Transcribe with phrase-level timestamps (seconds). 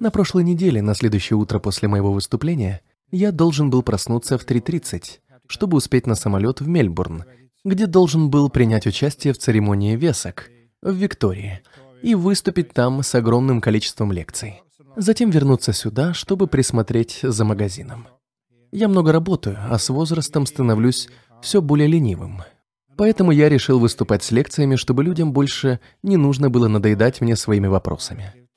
[0.00, 5.18] На прошлой неделе, на следующее утро после моего выступления, я должен был проснуться в 3.30,
[5.48, 7.24] чтобы успеть на самолет в Мельбурн,
[7.64, 10.50] где должен был принять участие в церемонии весок
[10.82, 11.62] в Виктории
[12.02, 14.62] и выступить там с огромным количеством лекций.
[14.94, 18.06] Затем вернуться сюда, чтобы присмотреть за магазином.
[18.70, 21.08] Я много работаю, а с возрастом становлюсь
[21.42, 22.42] все более ленивым.
[22.96, 27.66] Поэтому я решил выступать с лекциями, чтобы людям больше не нужно было надоедать мне своими
[27.66, 28.47] вопросами.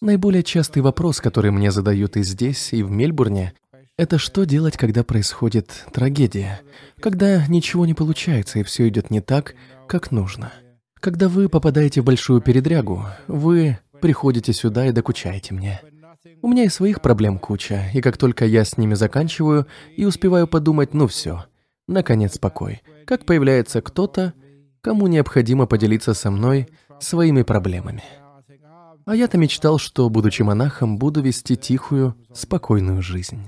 [0.00, 3.52] Наиболее частый вопрос, который мне задают и здесь, и в Мельбурне,
[3.98, 6.62] это что делать, когда происходит трагедия,
[7.00, 9.54] когда ничего не получается и все идет не так,
[9.86, 10.54] как нужно.
[11.00, 15.82] Когда вы попадаете в большую передрягу, вы приходите сюда и докучаете мне.
[16.40, 20.48] У меня и своих проблем куча, и как только я с ними заканчиваю и успеваю
[20.48, 21.44] подумать, ну все,
[21.86, 24.32] наконец покой, как появляется кто-то,
[24.80, 26.68] кому необходимо поделиться со мной
[27.00, 28.02] своими проблемами.
[29.10, 33.40] А я-то мечтал, что, будучи монахом, буду вести тихую, спокойную жизнь.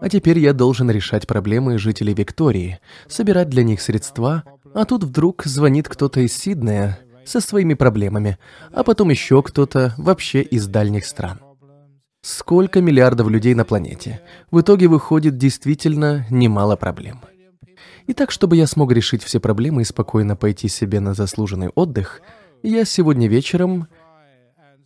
[0.00, 4.42] А теперь я должен решать проблемы жителей Виктории, собирать для них средства,
[4.74, 8.36] а тут вдруг звонит кто-то из Сиднея со своими проблемами,
[8.72, 11.38] а потом еще кто-то вообще из дальних стран.
[12.22, 14.20] Сколько миллиардов людей на планете?
[14.50, 17.20] В итоге выходит действительно немало проблем.
[18.08, 22.22] И так, чтобы я смог решить все проблемы и спокойно пойти себе на заслуженный отдых,
[22.64, 23.86] я сегодня вечером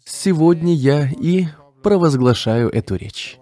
[0.04, 1.46] Сегодня я и
[1.82, 3.38] провозглашаю эту речь.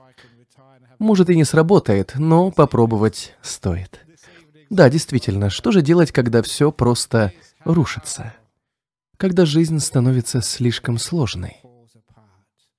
[0.98, 4.00] Может и не сработает, но попробовать стоит.
[4.70, 7.32] Да, действительно, что же делать, когда все просто
[7.64, 8.34] рушится?
[9.16, 11.58] Когда жизнь становится слишком сложной?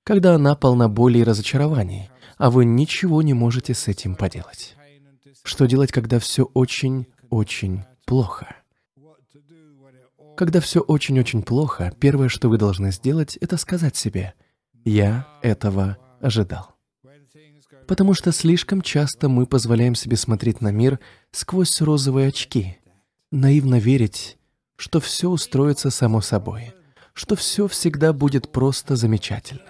[0.04, 4.76] Когда она полна боли и разочарований, а вы ничего не можете с этим поделать?
[5.42, 8.59] Что делать, когда все очень-очень плохо?
[10.36, 14.34] Когда все очень-очень плохо, первое, что вы должны сделать, это сказать себе
[14.84, 16.76] «Я этого ожидал».
[17.86, 20.98] Потому что слишком часто мы позволяем себе смотреть на мир
[21.30, 22.78] сквозь розовые очки,
[23.30, 24.38] наивно верить,
[24.76, 26.72] что все устроится само собой,
[27.12, 29.68] что все всегда будет просто замечательно.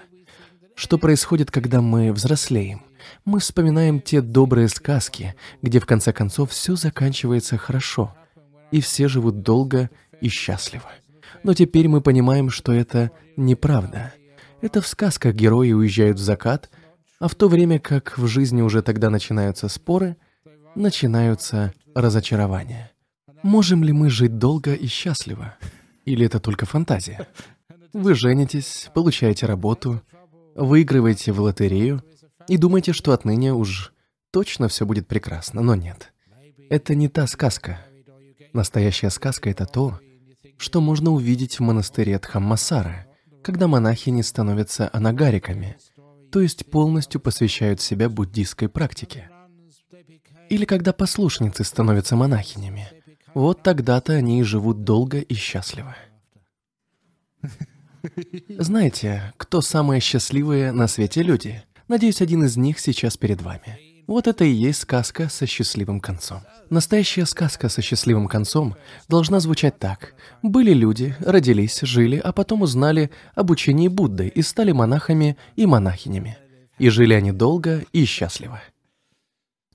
[0.76, 2.82] Что происходит, когда мы взрослеем?
[3.24, 8.14] Мы вспоминаем те добрые сказки, где в конце концов все заканчивается хорошо,
[8.70, 10.90] и все живут долго и счастливо.
[11.42, 14.12] Но теперь мы понимаем, что это неправда.
[14.60, 16.70] Это в сказках герои уезжают в закат,
[17.18, 20.16] а в то время как в жизни уже тогда начинаются споры,
[20.74, 22.90] начинаются разочарования.
[23.42, 25.56] Можем ли мы жить долго и счастливо?
[26.04, 27.26] Или это только фантазия?
[27.92, 30.02] Вы женитесь, получаете работу,
[30.54, 32.02] выигрываете в лотерею
[32.48, 33.92] и думаете, что отныне уж
[34.30, 36.12] точно все будет прекрасно, но нет.
[36.68, 37.80] Это не та сказка.
[38.52, 40.00] Настоящая сказка— это то,
[40.56, 43.06] что можно увидеть в монастыре Дхаммасара,
[43.42, 45.76] когда монахини становятся анагариками,
[46.30, 49.30] то есть полностью посвящают себя буддийской практике.
[50.48, 52.88] Или когда послушницы становятся монахинями.
[53.34, 55.96] Вот тогда-то они и живут долго и счастливо.
[58.48, 61.62] Знаете, кто самые счастливые на свете люди?
[61.86, 64.04] Надеюсь, один из них сейчас перед вами.
[64.06, 66.40] Вот это и есть сказка со счастливым концом.
[66.70, 68.76] Настоящая сказка со счастливым концом
[69.08, 70.14] должна звучать так.
[70.40, 76.38] Были люди, родились, жили, а потом узнали об учении Будды и стали монахами и монахинями.
[76.78, 78.62] И жили они долго и счастливо.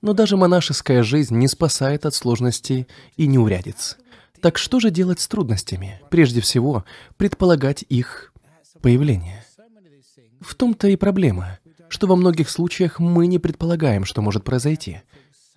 [0.00, 2.86] Но даже монашеская жизнь не спасает от сложностей
[3.18, 3.98] и неурядиц.
[4.40, 6.00] Так что же делать с трудностями?
[6.08, 6.86] Прежде всего,
[7.18, 8.32] предполагать их
[8.80, 9.44] появление.
[10.40, 11.58] В том-то и проблема
[11.88, 15.02] что во многих случаях мы не предполагаем, что может произойти.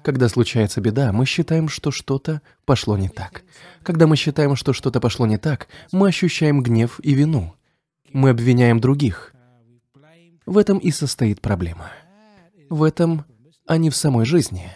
[0.03, 3.43] Когда случается беда, мы считаем, что что-то пошло не так.
[3.83, 7.53] Когда мы считаем, что что-то пошло не так, мы ощущаем гнев и вину.
[8.11, 9.33] Мы обвиняем других.
[10.45, 11.91] В этом и состоит проблема.
[12.69, 13.25] В этом,
[13.67, 14.71] а не в самой жизни.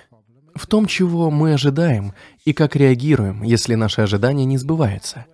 [0.56, 2.13] В том, чего мы ожидаем
[2.45, 5.25] и как реагируем, если наши ожидания не сбываются.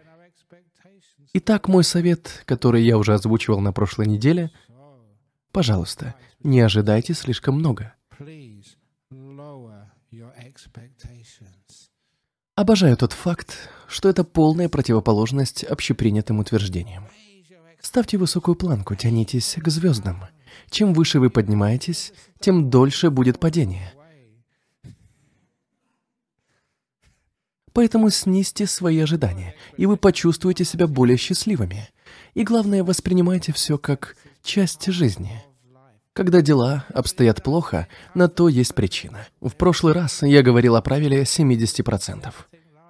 [1.34, 4.52] Итак, мой совет, который я уже озвучивал на прошлой неделе–
[5.52, 6.14] Пожалуйста,
[6.44, 7.94] не ожидайте слишком много.
[12.60, 17.08] Обожаю тот факт, что это полная противоположность общепринятым утверждениям.
[17.80, 20.26] Ставьте высокую планку, тянитесь к звездам.
[20.70, 22.12] Чем выше вы поднимаетесь,
[22.42, 23.94] тем дольше будет падение.
[27.72, 31.88] Поэтому снизьте свои ожидания, и вы почувствуете себя более счастливыми.
[32.34, 35.42] И главное, воспринимайте все как часть жизни.
[36.20, 39.26] Когда дела обстоят плохо, на то есть причина.
[39.40, 42.34] В прошлый раз я говорил о правиле 70%.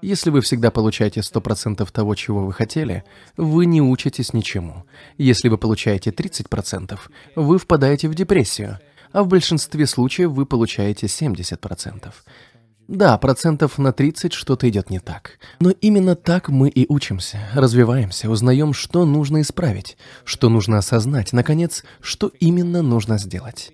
[0.01, 3.03] Если вы всегда получаете 100% того, чего вы хотели,
[3.37, 4.85] вы не учитесь ничему.
[5.19, 6.97] Если вы получаете 30%,
[7.35, 8.79] вы впадаете в депрессию,
[9.11, 12.11] а в большинстве случаев вы получаете 70%.
[12.89, 15.37] Да, процентов на 30 что-то идет не так.
[15.59, 21.83] Но именно так мы и учимся, развиваемся, узнаем, что нужно исправить, что нужно осознать, наконец,
[22.01, 23.71] что именно нужно сделать.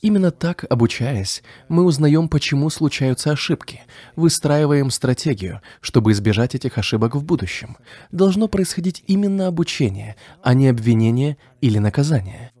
[0.00, 3.82] Именно так, обучаясь, мы узнаем, почему случаются ошибки,
[4.16, 7.76] выстраиваем стратегию, чтобы избежать этих ошибок в будущем.
[8.10, 12.52] Должно происходить именно обучение, а не обвинение или наказание.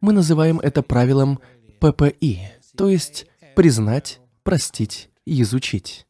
[0.00, 1.40] Мы называем это правилом
[1.80, 2.40] ППИ,
[2.76, 6.06] то есть признать, простить и изучить.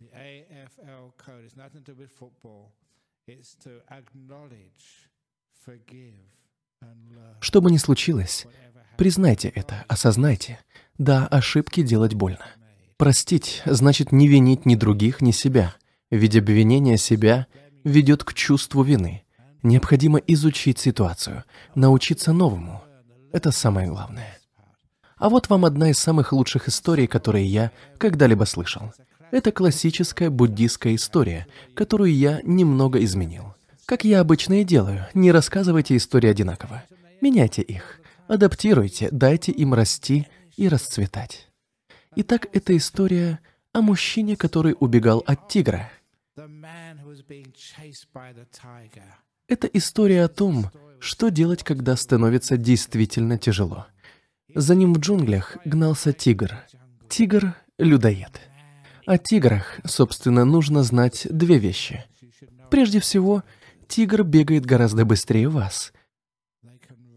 [7.41, 8.47] Что бы ни случилось,
[8.97, 10.59] признайте это, осознайте.
[10.99, 12.47] Да, ошибки делать больно.
[12.97, 15.75] Простить значит не винить ни других, ни себя,
[16.11, 17.47] ведь обвинение себя
[17.85, 19.23] ведет к чувству вины.
[19.63, 21.45] Необходимо изучить ситуацию,
[21.75, 22.83] научиться новому.
[23.33, 24.39] Это самое главное.
[25.17, 28.93] А вот вам одна из самых лучших историй, которые я когда-либо слышал.
[29.31, 33.56] Это классическая буддийская история, которую я немного изменил.
[33.87, 36.83] Как я обычно и делаю, не рассказывайте истории одинаково.
[37.21, 41.49] Меняйте их, адаптируйте, дайте им расти и расцветать.
[42.17, 43.39] Итак, это история
[43.73, 45.89] о мужчине, который убегал от тигра.
[49.47, 53.87] Это история о том, что делать, когда становится действительно тяжело.
[54.53, 56.57] За ним в джунглях гнался тигр.
[57.09, 58.41] Тигр— людоед.
[59.07, 62.05] О тиграх, собственно, нужно знать две вещи.
[62.69, 63.45] Прежде всего,
[63.89, 65.93] тигр бегает гораздо быстрее вас.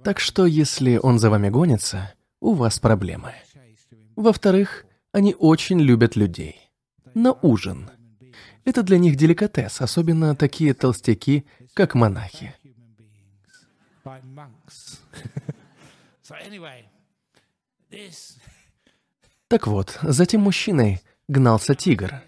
[0.04, 3.34] Так что, если он за вами гонится, у вас проблемы.
[4.16, 6.70] Во-вторых, они очень любят людей.
[7.14, 7.90] На ужин.
[8.64, 12.56] Это для них деликатес, особенно такие толстяки, как монахи.
[19.48, 22.22] Так вот, за тем мужчиной гнался тигр.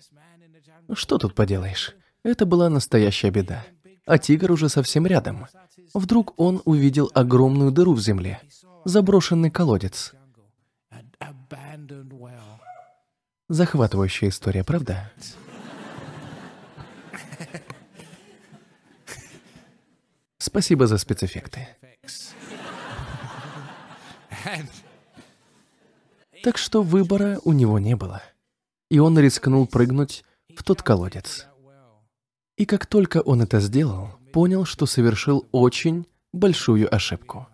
[0.93, 1.95] Что тут поделаешь?
[2.23, 3.63] Это была настоящая беда
[4.11, 5.47] а тигр уже совсем рядом.
[5.93, 8.41] Вдруг он увидел огромную дыру в земле,
[8.83, 10.11] заброшенный колодец.
[13.47, 15.09] Захватывающая история, правда?
[20.39, 21.69] Спасибо за спецэффекты.
[26.43, 28.21] Так что выбора у него не было.
[28.89, 31.47] И он рискнул прыгнуть в тот колодец.
[32.57, 37.47] И как только он это сделал, понял, что совершил очень большую ошибку.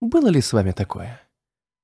[0.00, 1.20] Было ли с вами такое?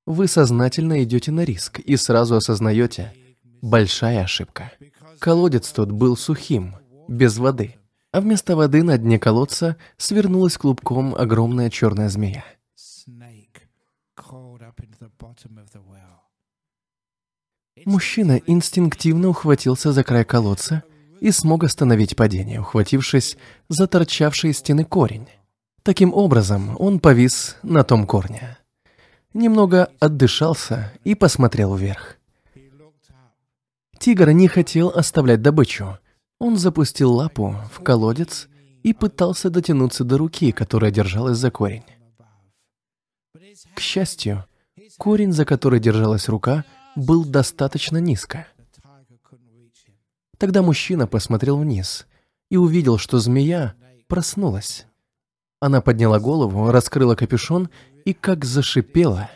[0.07, 3.13] Вы сознательно идете на риск и сразу осознаете–
[3.63, 4.73] большая ошибка.
[5.19, 6.77] Колодец тот был сухим,
[7.09, 7.77] без воды,
[8.13, 12.45] а вместо воды на дне колодца свернулась клубком огромная черная змея.
[17.85, 20.83] Мужчина инстинктивно ухватился за край колодца
[21.21, 23.37] и смог остановить падение, ухватившись
[23.69, 25.29] за торчавший из стены корень.
[25.83, 28.59] Таким образом, он повис на том корне.
[29.35, 32.17] Немного отдышался и посмотрел вверх.
[33.99, 35.99] Тигр не хотел оставлять добычу.
[36.39, 38.49] Он запустил лапу в колодец
[38.83, 41.85] и пытался дотянуться до руки, которая держалась за корень.
[43.75, 44.45] К счастью,
[44.99, 46.65] корень, за который держалась рука,
[46.97, 48.47] был достаточно низко.
[50.39, 52.07] Тогда мужчина посмотрел вниз
[52.51, 53.75] и увидел, что змея
[54.09, 54.87] проснулась.
[55.61, 57.71] Она подняла голову, раскрыла капюшон
[58.05, 59.31] и как зашипела.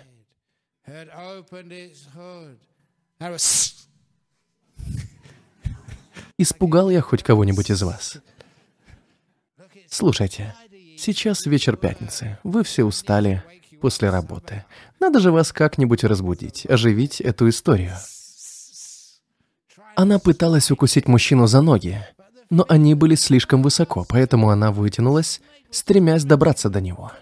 [6.37, 8.19] Испугал я хоть кого-нибудь из вас?
[9.89, 10.55] Слушайте,
[10.97, 13.43] сейчас вечер пятницы, вы все устали,
[13.81, 14.65] после работы.
[15.01, 17.97] Надо же вас как-нибудь разбудить, оживить эту историю.
[19.97, 22.07] Она пыталась укусить мужчину за ноги,
[22.49, 27.13] но они были слишком высоко, поэтому она вытянулась, стремясь добраться до него.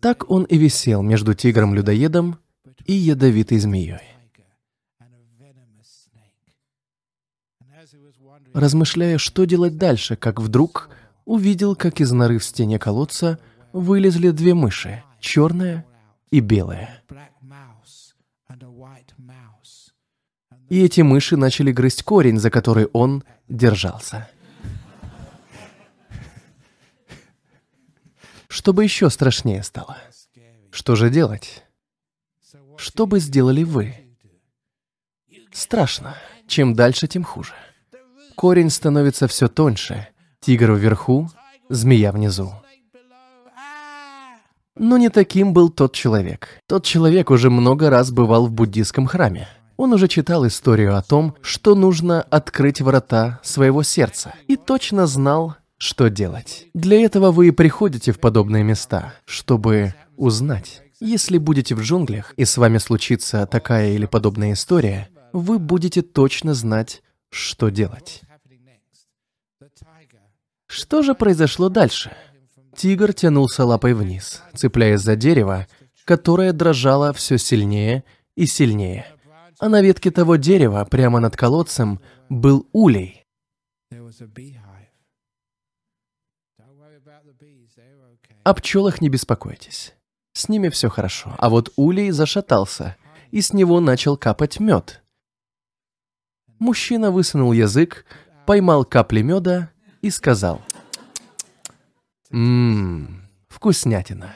[0.00, 2.38] Так он и висел между тигром-людоедом
[2.84, 4.00] и ядовитой змеей.
[8.54, 10.90] Размышляя, что делать дальше, как вдруг
[11.28, 13.38] увидел, как из норы в стене колодца
[13.74, 15.84] вылезли две мыши, черная
[16.30, 17.02] и белая.
[20.70, 24.28] И эти мыши начали грызть корень, за который он держался.
[28.48, 29.98] Чтобы еще страшнее стало.
[30.70, 31.62] Что же делать?
[32.78, 33.94] Что бы сделали вы?
[35.52, 36.16] Страшно.
[36.46, 37.52] Чем дальше, тем хуже.
[38.34, 40.08] Корень становится все тоньше,
[40.40, 41.28] Тигр вверху,
[41.68, 42.52] змея внизу.
[44.76, 46.60] Но не таким был тот человек.
[46.68, 49.48] Тот человек уже много раз бывал в буддийском храме.
[49.76, 55.56] Он уже читал историю о том, что нужно открыть врата своего сердца, и точно знал,
[55.78, 56.66] что делать.
[56.74, 60.82] Для этого вы и приходите в подобные места, чтобы узнать.
[61.00, 66.54] Если будете в джунглях, и с вами случится такая или подобная история, вы будете точно
[66.54, 68.22] знать, что делать.
[70.68, 72.14] Что же произошло дальше?
[72.76, 75.66] Тигр тянулся лапой вниз, цепляясь за дерево,
[76.04, 78.04] которое дрожало все сильнее
[78.36, 79.06] и сильнее.
[79.58, 83.24] А на ветке того дерева, прямо над колодцем, был улей.
[88.44, 89.94] О пчелах не беспокойтесь.
[90.34, 91.34] С ними все хорошо.
[91.38, 92.96] А вот улей зашатался,
[93.30, 95.02] и с него начал капать мед.
[96.58, 98.04] Мужчина высунул язык,
[98.46, 99.70] поймал капли меда
[100.02, 100.62] и сказал–
[102.30, 104.34] Ммм, вкуснятина.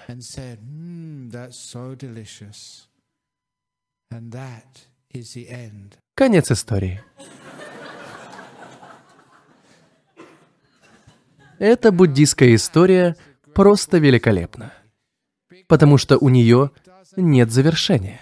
[6.14, 7.02] Конец истории.
[11.58, 13.16] Эта буддийская история
[13.54, 14.72] просто великолепна,
[15.68, 16.70] потому что у нее
[17.16, 18.20] нет завершения.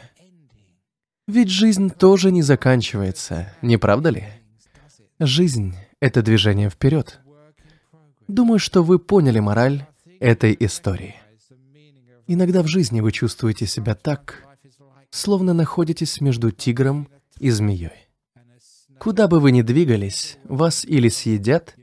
[1.28, 4.25] Ведь жизнь тоже не заканчивается, не правда ли?
[5.20, 7.20] Жизнь— это движение вперед.
[8.30, 9.87] Думаю, что вы поняли мораль
[10.20, 11.16] этой истории.
[12.28, 14.44] Иногда в жизни вы чувствуете себя так,
[15.10, 17.08] словно находитесь между тигром
[17.40, 18.08] и змеей.
[19.00, 21.75] Куда бы вы ни двигались, вас или съедят,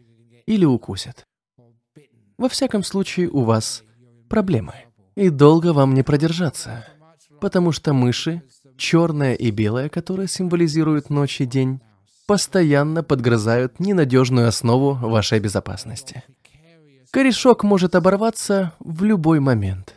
[0.45, 1.25] или укусят.
[2.37, 3.83] Во всяком случае, у вас
[4.29, 4.73] проблемы.
[5.15, 6.87] И долго вам не продержаться,
[7.41, 8.41] потому что мыши,
[8.77, 11.81] черная и белая, которые символизируют ночь и день,
[12.27, 16.23] постоянно подгрызают ненадежную основу вашей безопасности.
[17.11, 19.95] Корешок может оборваться в любой момент.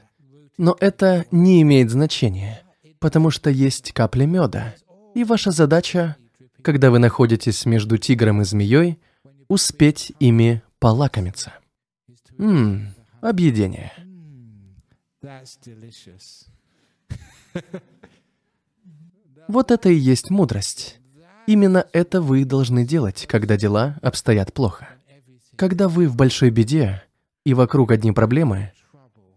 [0.58, 2.62] Но это не имеет значения,
[2.98, 4.74] потому что есть капли меда.
[5.14, 6.16] И ваша задача,
[6.62, 8.98] когда вы находитесь между тигром и змеей,
[9.48, 11.52] успеть ими полакомиться.
[12.36, 13.92] Ммм, объедение.
[19.48, 21.00] Вот это и есть мудрость.
[21.46, 24.88] Именно это вы должны делать, когда дела обстоят плохо.
[25.60, 27.02] Когда вы в большой беде,
[27.44, 28.72] и вокруг одни проблемы,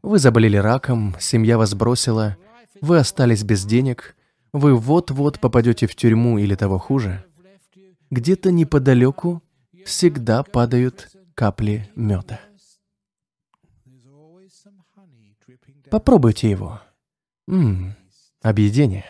[0.01, 2.37] вы заболели раком, семья вас бросила,
[2.79, 4.15] вы остались без денег,
[4.53, 7.25] вы вот-вот попадете в тюрьму или того хуже,
[8.09, 9.43] где-то неподалеку
[9.85, 12.39] всегда падают капли меда.
[15.91, 16.79] Попробуйте его.
[17.47, 17.97] Ммм,
[18.41, 19.03] объедение.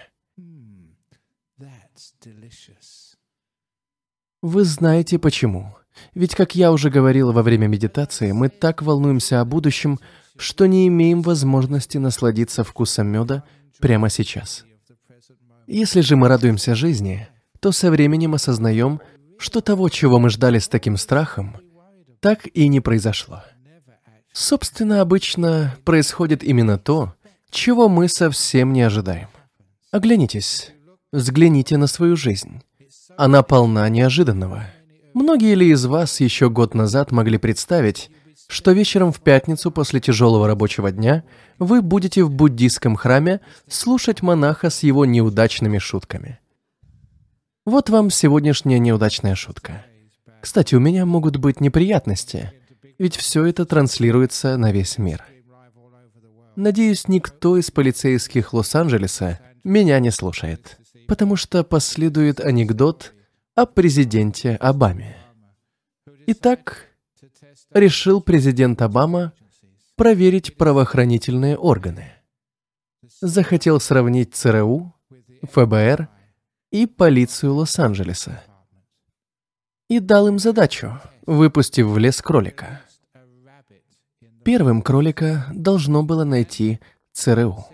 [4.42, 5.76] Вы знаете почему.
[6.16, 10.00] Ведь, как я уже говорил во время медитации, мы так волнуемся о будущем,
[10.38, 13.44] что не имеем возможности насладиться вкусом меда
[13.80, 14.66] прямо сейчас.
[15.68, 17.28] Если же мы радуемся жизни,
[17.60, 19.00] то со временем осознаем,
[19.38, 21.58] что того, чего мы ждали с таким страхом,
[22.20, 23.44] так и не произошло.
[24.32, 27.14] Собственно, обычно происходит именно то,
[27.50, 29.30] чего мы совсем не ожидаем.
[29.92, 30.72] Оглянитесь,
[31.12, 32.62] взгляните на свою жизнь.
[33.16, 34.66] Она полна неожиданного.
[35.14, 38.10] Многие ли из вас еще год назад могли представить,
[38.48, 41.24] что вечером в пятницу после тяжелого рабочего дня
[41.60, 46.40] вы будете в буддийском храме слушать монаха с его неудачными шутками?
[47.66, 49.86] Вот вам сегодняшняя неудачная шутка.
[50.42, 52.52] Кстати, у меня могут быть неприятности,
[52.98, 55.24] ведь все это транслируется на весь мир.
[56.56, 63.14] Надеюсь, никто из полицейских Лос-Анджелеса меня не слушает, потому что последует анекдот
[63.56, 65.16] о президенте Обаме.
[66.26, 66.88] Итак,
[67.72, 69.34] решил президент Обама
[69.96, 72.12] проверить правоохранительные органы.
[73.22, 74.96] Захотел сравнить ЦРУ,
[75.44, 76.10] ФБР
[76.72, 78.44] и полицию Лос-Анджелеса.
[79.88, 82.82] И дал им задачу, выпустив в лес кролика.
[84.44, 86.80] Первым кролика должно было найти
[87.12, 87.68] ЦРУ.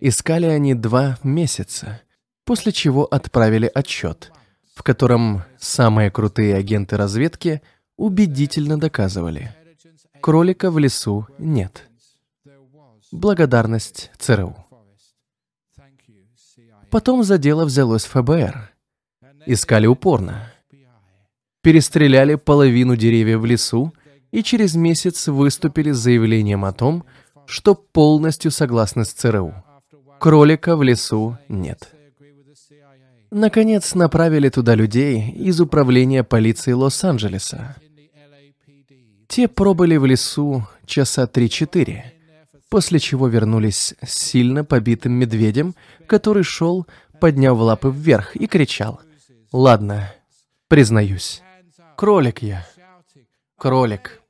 [0.00, 2.00] Искали они два месяца,
[2.44, 4.30] после чего отправили отчет–
[4.80, 7.60] в котором самые крутые агенты разведки
[7.98, 9.54] убедительно доказывали,
[10.22, 11.86] кролика в лесу нет.
[13.12, 14.56] Благодарность ЦРУ.
[16.90, 18.70] Потом за дело взялось ФБР.
[19.44, 20.50] Искали упорно.
[21.60, 23.92] Перестреляли половину деревьев в лесу
[24.30, 27.04] и через месяц выступили с заявлением о том,
[27.44, 29.62] что полностью согласны с ЦРУ.
[30.18, 31.94] Кролика в лесу нет.
[33.30, 37.76] Наконец направили туда людей из управления полиции Лос-Анджелеса.
[39.28, 42.02] Те пробыли в лесу часа 3-4,
[42.68, 45.76] после чего вернулись с сильно побитым медведем,
[46.08, 46.88] который шел,
[47.20, 49.00] подняв лапы вверх и кричал.
[49.52, 50.12] «Ладно,
[50.66, 51.42] признаюсь,
[51.96, 52.66] кролик я,
[53.56, 54.20] кролик».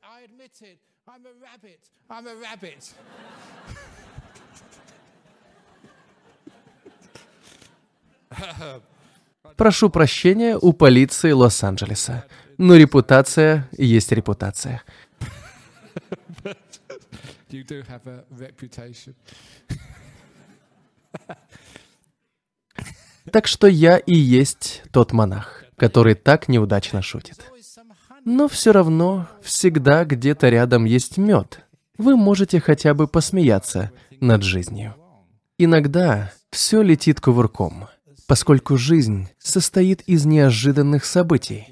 [9.56, 12.25] Прошу прощения у полиции Лос-Анджелеса,
[12.59, 14.82] но репутация есть репутация.
[23.32, 27.44] Так что я и есть тот монах, который так неудачно шутит.
[28.25, 31.61] Но все равно всегда где-то рядом есть мед.
[31.99, 34.94] Вы можете хотя бы посмеяться над жизнью.
[35.59, 37.88] Иногда все летит кувырком–
[38.31, 41.67] поскольку жизнь состоит из неожиданных событий.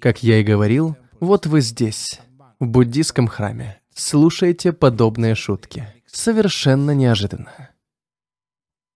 [0.00, 2.18] Как я и говорил, вот вы здесь,
[2.58, 5.86] в буддийском храме, слушаете подобные шутки.
[6.06, 7.70] Совершенно неожиданно.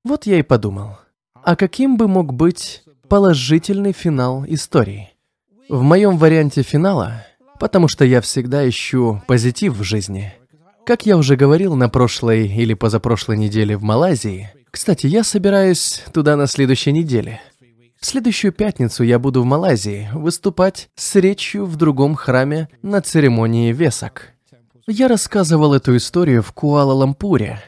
[0.03, 0.99] Вот я и подумал,
[1.45, 5.11] а каким бы мог быть положительный финал истории?
[5.69, 7.25] В моем варианте финала,
[7.61, 10.35] потому что я всегда ищу позитив в жизни,
[10.85, 16.37] как я уже говорил на прошлой или позапрошлой неделе в Малайзии, кстати, я собираюсь туда
[16.37, 17.41] на следующей неделе.
[17.99, 23.73] В следующую пятницу я буду в Малайзии выступать с речью в другом храме на церемонии
[23.73, 24.33] весок.
[24.87, 27.63] Я рассказывал эту историю в Куала-Лампуре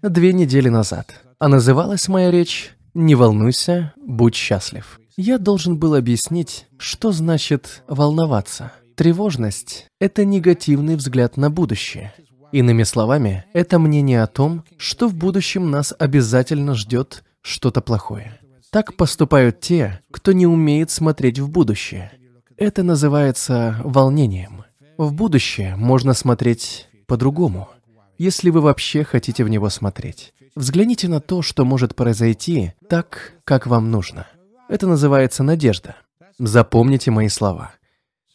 [0.00, 4.98] две недели назад, а называлась моя речь «Не волнуйся, будь счастлив».
[5.18, 8.72] Я должен был объяснить, что значит волноваться.
[8.96, 12.14] Тревожность– это негативный взгляд на будущее.
[12.54, 18.38] Иными словами, это мнение о том, что в будущем нас обязательно ждет что-то плохое.
[18.70, 22.12] Так поступают те, кто не умеет смотреть в будущее.
[22.56, 24.62] Это называется волнением.
[24.96, 27.70] В будущее можно смотреть по-другому,
[28.18, 30.32] если вы вообще хотите в него смотреть.
[30.54, 34.28] Взгляните на то, что может произойти так, как вам нужно.
[34.68, 35.96] Это называется надежда.
[36.38, 37.72] Запомните мои слова.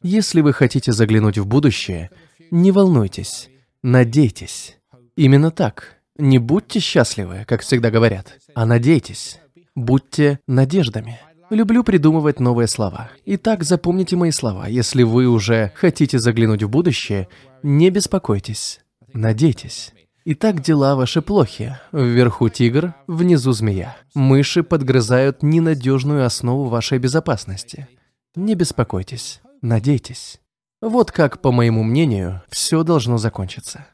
[0.01, 2.09] Если вы хотите заглянуть в будущее,
[2.51, 3.49] не волнуйтесь,
[3.83, 4.77] Надейтесь.
[5.15, 5.95] Именно так.
[6.17, 9.39] Не будьте счастливы, как всегда говорят, а надейтесь.
[9.73, 11.19] Будьте надеждами.
[11.49, 13.09] Люблю придумывать новые слова.
[13.25, 14.67] Итак, запомните мои слова.
[14.67, 17.29] Если вы уже хотите заглянуть в будущее,
[17.63, 18.81] не беспокойтесь.
[19.13, 19.93] Надейтесь.
[20.25, 21.77] Итак, дела ваши плохи.
[21.91, 23.95] Вверху тигр, внизу змея.
[24.13, 27.87] Мыши подгрызают ненадежную основу вашей безопасности.
[28.35, 29.41] Не беспокойтесь.
[29.61, 30.39] Надейтесь.
[30.81, 33.85] Вот как, по моему мнению, все должно закончиться.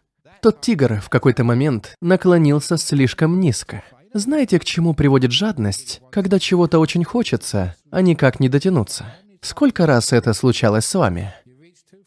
[0.42, 3.84] Тот тигр в какой-то момент наклонился слишком низко.
[4.14, 9.06] Знаете, к чему приводит жадность, когда чего-то очень хочется, а никак не дотянуться?
[9.42, 11.34] Сколько раз это случалось с вами?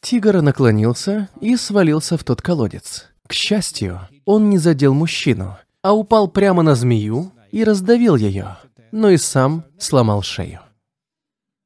[0.00, 3.06] Тигр наклонился и свалился в тот колодец.
[3.26, 8.56] К счастью, он не задел мужчину, а упал прямо на змею и раздавил ее,
[8.92, 10.60] но и сам сломал шею.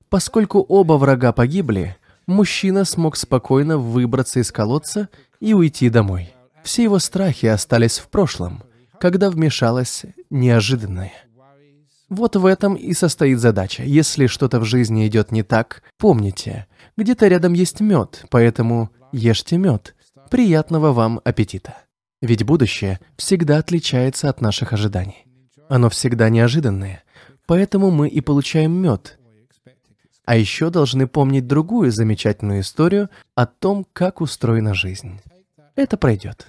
[0.08, 5.08] Поскольку оба врага погибли, мужчина смог спокойно выбраться из колодца
[5.40, 6.34] и уйти домой.
[6.62, 8.62] Все его страхи остались в прошлом,
[9.00, 11.12] когда вмешалось неожиданное.
[12.08, 13.84] Вот в этом и состоит задача.
[13.84, 19.94] Если что-то в жизни идет не так, помните, где-то рядом есть мед, поэтому ешьте мед.
[20.30, 21.78] Приятного вам аппетита.
[22.20, 25.26] Ведь будущее всегда отличается от наших ожиданий.
[25.68, 27.02] Оно всегда неожиданное,
[27.46, 29.18] поэтому мы и получаем мед,
[30.24, 35.20] а еще должны помнить другую замечательную историю о том, как устроена жизнь.
[35.74, 36.46] Это пройдет.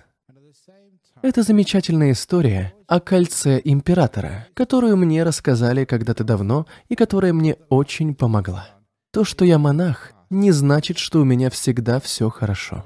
[1.22, 8.14] Это замечательная история о кольце императора, которую мне рассказали когда-то давно и которая мне очень
[8.14, 8.68] помогла.
[9.12, 12.86] То, что я монах, не значит, что у меня всегда все хорошо.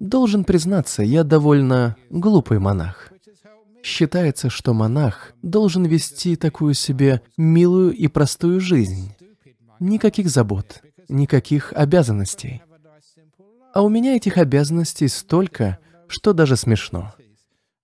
[0.00, 3.12] Должен признаться, я довольно глупый монах.
[3.82, 9.14] Считается, что монах должен вести такую себе милую и простую жизнь,
[9.80, 12.62] Никаких забот, никаких обязанностей.
[13.72, 17.12] А у меня этих обязанностей столько, что даже смешно.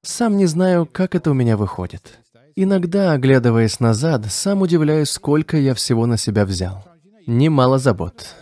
[0.03, 2.21] Сам не знаю, как это у меня выходит.
[2.57, 6.85] Иногда, оглядываясь назад, сам удивляюсь, сколько я всего на себя взял.
[7.27, 8.35] Немало забот.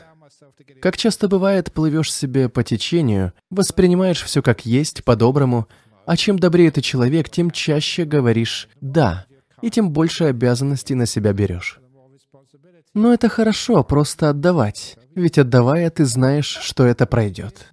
[0.81, 5.67] Как часто бывает, плывешь себе по течению, воспринимаешь все как есть, по-доброму,
[6.07, 9.27] а чем добрее ты человек, тем чаще говоришь «да»,
[9.61, 11.81] и тем больше обязанностей на себя берешь.
[12.99, 14.97] Но это хорошо, просто отдавать.
[15.15, 17.69] Ведь отдавая, ты знаешь, что это пройдет.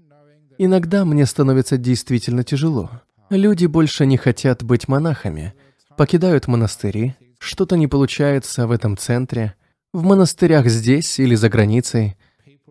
[0.59, 2.91] Иногда мне становится действительно тяжело.
[3.31, 5.55] Люди больше не хотят быть монахами,
[5.97, 9.55] покидают монастыри, что-то не получается в этом центре,
[9.93, 12.17] в монастырях здесь или за границей.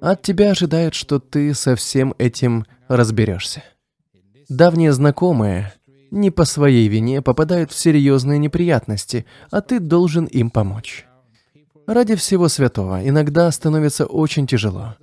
[0.01, 3.65] От тебя ожидают, что ты со всем этим разберешься.
[4.49, 5.75] Давние знакомые
[6.13, 11.05] не по своей вине попадают в серьезные неприятности, а ты должен им помочь.
[11.87, 14.97] Ради всего святого иногда становится очень тяжело.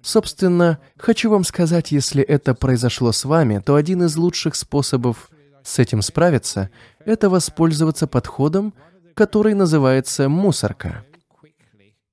[0.00, 5.30] Собственно, хочу вам сказать, если это произошло с вами, то один из лучших способов
[5.62, 6.70] с этим справиться–
[7.04, 8.72] это воспользоваться подходом,
[9.14, 11.04] который называется «мусорка».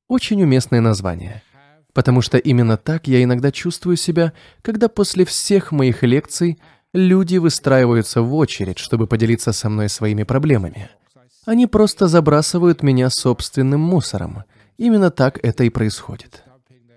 [0.07, 1.41] Очень уместное название,
[1.93, 6.59] потому что именно так я иногда чувствую себя, когда после всех моих лекций
[6.93, 10.89] люди выстраиваются в очередь, чтобы поделиться со мной своими проблемами.
[11.49, 14.43] Они просто забрасывают меня собственным мусором.
[14.77, 16.43] Именно так это и происходит.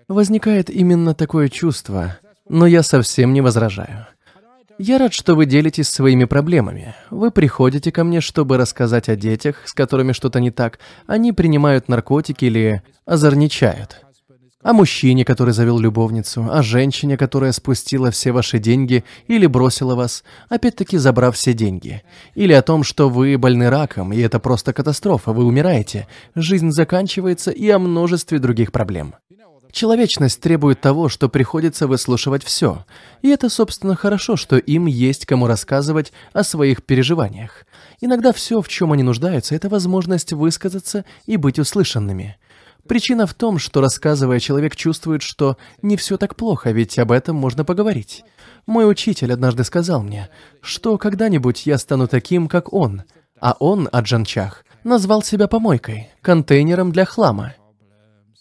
[0.07, 4.05] Возникает именно такое чувство, но я совсем не возражаю.
[4.77, 6.93] Я рад, что вы делитесь своими проблемами.
[7.09, 10.77] Вы приходите ко мне, чтобы рассказать о детях, с которыми что-то не так.
[11.07, 14.05] Они принимают наркотики или озорничают.
[14.63, 20.23] О мужчине, который завел любовницу, о женщине, которая спустила все ваши деньги или бросила вас,
[20.47, 22.01] опять-таки забрав все деньги.
[22.33, 27.51] Или о том, что вы больны раком, и это просто катастрофа, вы умираете, жизнь заканчивается
[27.51, 29.15] и о множестве других проблем.
[29.73, 32.85] Человечность требует того, что приходится выслушивать все.
[33.23, 37.65] И это, собственно, хорошо, что им есть кому рассказывать о своих переживаниях.
[37.99, 42.37] Иногда все, в чем они нуждаются, это возможность высказаться и быть услышанными.
[42.87, 47.35] Причина в том, что рассказывая, человек чувствует, что не все так плохо, ведь об этом
[47.37, 48.23] можно поговорить.
[48.65, 50.29] Мой учитель однажды сказал мне,
[50.61, 53.03] что когда-нибудь я стану таким, как он.
[53.39, 57.53] А он, Аджанчах, назвал себя помойкой, контейнером для хлама.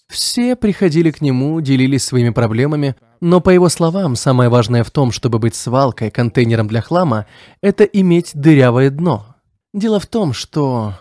[0.08, 5.12] Все приходили к нему, делились своими проблемами, но, по его словам, самое важное в том,
[5.12, 7.26] чтобы быть свалкой, контейнером для хлама,
[7.60, 9.36] это иметь дырявое дно.
[9.72, 10.94] Дело в том, что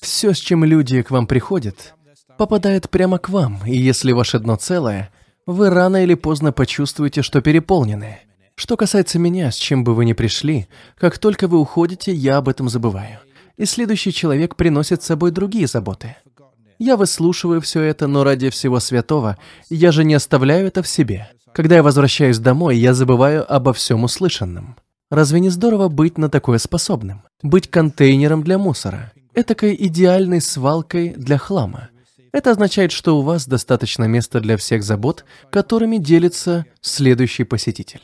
[0.00, 1.94] все, с чем люди к вам приходят,
[2.40, 5.10] попадает прямо к вам, и если ваше дно целое,
[5.44, 8.20] вы рано или поздно почувствуете, что переполнены.
[8.54, 12.48] Что касается меня, с чем бы вы ни пришли, как только вы уходите, я об
[12.48, 13.18] этом забываю.
[13.58, 16.16] И следующий человек приносит с собой другие заботы.
[16.78, 19.36] Я выслушиваю все это, но ради всего святого
[19.68, 21.28] я же не оставляю это в себе.
[21.52, 24.76] Когда я возвращаюсь домой, я забываю обо всем услышанном.
[25.10, 27.20] Разве не здорово быть на такое способным?
[27.42, 29.12] Быть контейнером для мусора.
[29.34, 31.89] Этакой идеальной свалкой для хлама.
[32.32, 38.02] Это означает, что у вас достаточно места для всех забот, которыми делится следующий посетитель.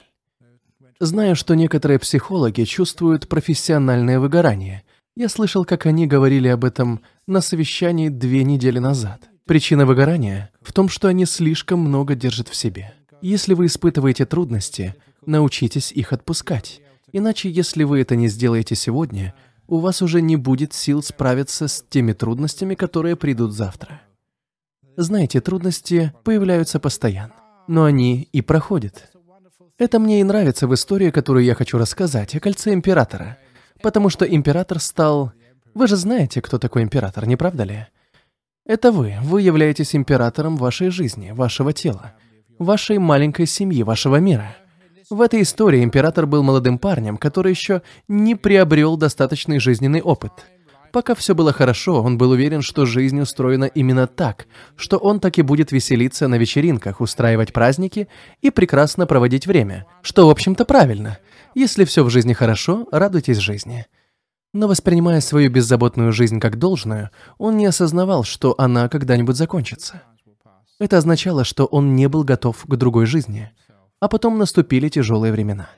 [0.98, 4.82] Знаю, что некоторые психологи чувствуют профессиональное выгорание,
[5.18, 9.30] я слышал, как они говорили об этом на совещании две недели назад.
[9.46, 12.92] Причина выгорания в том, что они слишком много держат в себе.
[13.22, 16.82] Если вы испытываете трудности, научитесь их отпускать.
[17.12, 19.32] Иначе, если вы это не сделаете сегодня,
[19.68, 24.02] у вас уже не будет сил справиться с теми трудностями, которые придут завтра.
[24.96, 27.34] Знаете, трудности появляются постоянно,
[27.68, 29.10] но они и проходят.
[29.78, 33.38] Это мне и нравится в истории, которую я хочу рассказать, о кольце императора–
[33.82, 35.32] Потому что император стал...
[35.74, 37.86] Вы же знаете, кто такой император, не правда ли?
[38.64, 39.16] Это вы.
[39.22, 42.14] Вы являетесь императором вашей жизни, вашего тела,
[42.58, 44.56] вашей маленькой семьи, вашего мира.
[45.08, 50.32] В этой истории император был молодым парнем, который еще не приобрел достаточный жизненный опыт.
[50.92, 54.46] Пока все было хорошо, он был уверен, что жизнь устроена именно так,
[54.76, 58.08] что он так и будет веселиться на вечеринках, устраивать праздники
[58.40, 61.18] и прекрасно проводить время, что, в общем-то, правильно.
[61.54, 63.86] Если все в жизни хорошо, радуйтесь жизни.
[64.52, 70.02] Но воспринимая свою беззаботную жизнь как должную, он не осознавал, что она когда-нибудь закончится.
[70.78, 73.50] Это означало, что он не был готов к другой жизни.
[74.00, 75.68] А потом наступили тяжелые времена.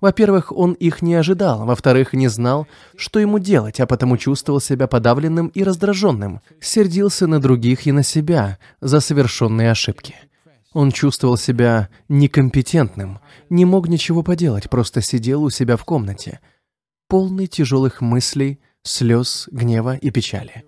[0.00, 4.86] Во-первых, он их не ожидал, во-вторых, не знал, что ему делать, а потому чувствовал себя
[4.86, 10.14] подавленным и раздраженным, сердился на других и на себя за совершенные ошибки.
[10.74, 16.40] Он чувствовал себя некомпетентным, не мог ничего поделать, просто сидел у себя в комнате,
[17.08, 20.64] полный тяжелых мыслей, слез, гнева и печали.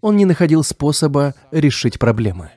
[0.00, 2.50] Он не находил способа решить проблемы.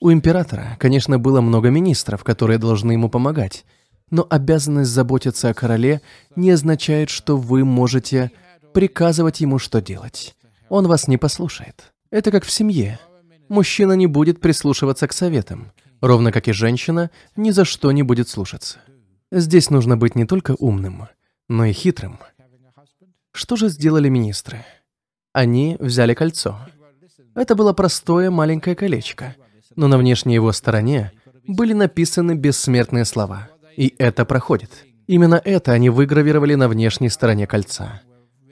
[0.00, 3.64] У императора, конечно, было много министров, которые должны ему помогать,
[4.10, 6.00] но обязанность заботиться о короле
[6.36, 8.30] не означает, что вы можете
[8.72, 10.34] приказывать ему, что делать.
[10.68, 11.92] Он вас не послушает.
[12.10, 12.98] Это как в семье.
[13.48, 18.28] Мужчина не будет прислушиваться к советам, ровно как и женщина ни за что не будет
[18.28, 18.78] слушаться.
[19.30, 21.08] Здесь нужно быть не только умным,
[21.48, 22.18] но и хитрым.
[23.32, 24.64] Что же сделали министры?
[25.32, 26.58] Они взяли кольцо.
[27.34, 29.36] Это было простое маленькое колечко,
[29.76, 31.12] но на внешней его стороне
[31.46, 34.86] были написаны бессмертные слова– И это проходит.
[35.06, 38.02] Именно это они выгравировали на внешней стороне кольца.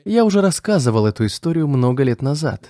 [0.04, 2.68] Я уже рассказывал эту историю много лет назад.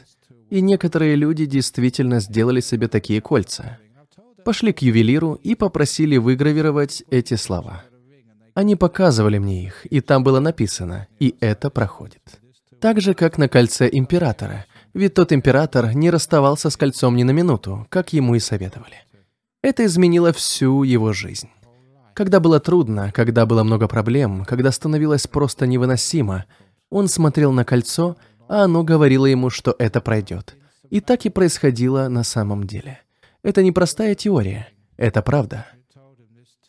[0.49, 3.79] И некоторые люди действительно сделали себе такие кольца.
[4.42, 7.85] Пошли к ювелиру и попросили выгравировать эти слова.
[8.55, 12.40] Они показывали мне их, и там было написано «И это проходит».
[12.81, 14.64] Так же, как на кольце императора,
[14.95, 19.05] ведь тот император не расставался с кольцом ни на минуту, как ему и советовали.
[19.61, 21.51] Это изменило всю его жизнь.
[22.16, 26.46] Когда было трудно, когда было много проблем, когда становилось просто невыносимо,
[26.88, 28.16] он смотрел на кольцо,
[28.48, 30.57] а оно говорило ему, что это пройдет.
[30.88, 33.00] И так и происходило на самом деле.
[33.42, 35.66] Это не простая теория, это правда.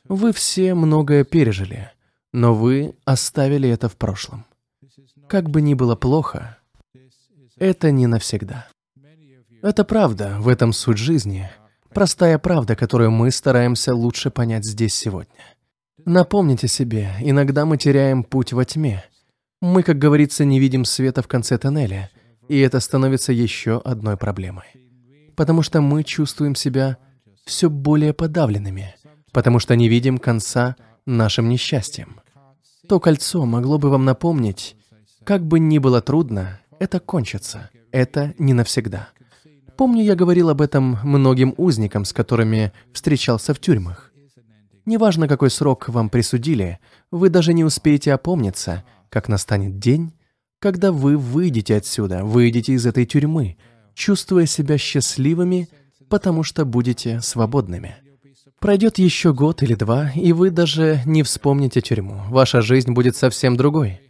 [0.09, 1.91] Вы все многое пережили,
[2.33, 4.43] но вы оставили это в прошлом.
[5.29, 6.57] Как бы ни было плохо,
[7.55, 8.67] это не навсегда.
[9.61, 11.49] Это правда, в этом суть жизни.
[11.93, 15.33] Простая правда, которую мы стараемся лучше понять здесь сегодня.
[16.05, 19.03] Напомните себе, иногда мы теряем путь во тьме.
[19.61, 22.11] Мы, как говорится, не видим света в конце тоннеля,
[22.47, 24.65] и это становится еще одной проблемой.
[25.35, 26.97] Потому что мы чувствуем себя
[27.45, 28.95] все более подавленными–
[29.37, 32.21] потому что не видим конца нашим несчастьям.
[32.87, 34.75] То кольцо могло бы вам напомнить,
[35.23, 39.09] как бы ни было трудно, это кончится, это не навсегда.
[39.77, 44.11] Помню, я говорил об этом многим узникам, с которыми встречался в тюрьмах.
[44.85, 46.79] Неважно, какой срок вам присудили,
[47.11, 50.13] вы даже не успеете опомниться, как настанет день,
[50.59, 53.57] когда вы выйдете отсюда, выйдете из этой тюрьмы,
[53.93, 55.69] чувствуя себя счастливыми,
[56.09, 57.97] потому что будете свободными.
[58.59, 62.23] Пройдет еще год или два, и вы даже не вспомните тюрьму.
[62.29, 64.01] Ваша жизнь будет совсем другой.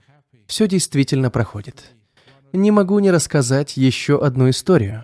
[0.45, 1.91] Все действительно проходит.
[2.53, 5.03] Не могу не рассказать еще одну историю.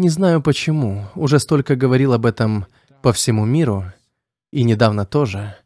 [0.00, 2.64] Не знаю почему, уже столько говорил об этом
[3.02, 3.84] по всему миру,
[4.50, 5.56] и недавно тоже.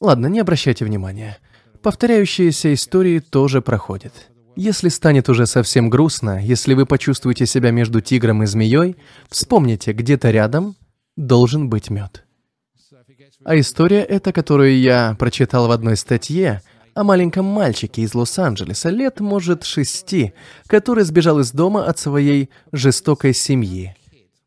[0.00, 1.38] Ладно, не обращайте внимания.
[1.80, 4.12] Повторяющиеся истории тоже проходят.
[4.56, 8.96] Если станет уже совсем грустно, если вы почувствуете себя между тигром и змеей,
[9.28, 10.74] вспомните, где-то рядом
[11.16, 12.24] должен быть мед.
[13.44, 16.60] А история эта, которую я прочитал в одной статье,
[16.94, 20.32] о маленьком мальчике из Лос-Анджелеса, лет, может, шести,
[20.66, 23.96] который сбежал из дома от своей жестокой семьи,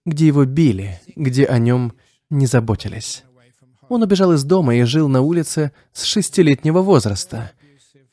[0.06, 1.94] где его били, где о нем
[2.30, 3.24] не заботились.
[3.90, 7.52] Он убежал из дома и жил на улице с шестилетнего возраста.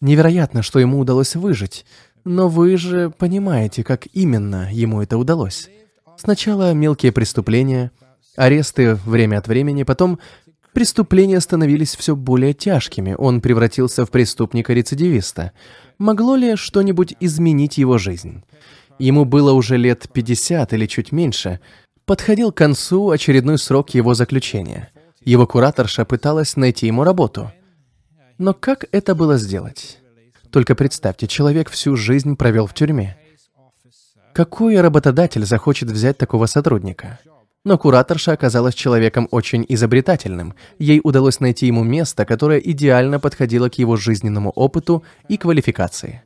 [0.00, 1.86] Невероятно, что ему удалось выжить,
[2.24, 5.68] но вы же понимаете, как именно ему это удалось.
[6.16, 7.90] Сначала мелкие преступления–
[8.36, 10.18] Аресты время от времени, потом
[10.74, 15.52] преступления становились все более тяжкими, он превратился в преступника-рецидивиста.
[15.96, 18.42] Могло ли что-нибудь изменить его жизнь?
[18.98, 21.60] Ему было уже лет 50 или чуть меньше.
[22.04, 24.90] Подходил к концу очередной срок его заключения.
[25.24, 27.50] Его кураторша пыталась найти ему работу.
[28.36, 29.98] Но как это было сделать?
[30.50, 33.16] Только представьте, человек всю жизнь провел в тюрьме.
[34.32, 37.20] Какой работодатель захочет взять такого сотрудника?
[37.64, 40.54] Но кураторша оказалась человеком очень изобретательным.
[40.78, 46.22] Ей удалось найти ему место, которое идеально подходило к его жизненному опыту и квалификации.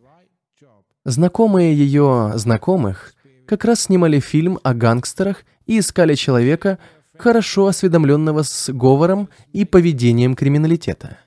[1.04, 3.14] Знакомые ее знакомых
[3.46, 6.78] как раз снимали фильм о гангстерах и искали человека,
[7.16, 11.18] хорошо осведомленного с говором и поведением криминалитета.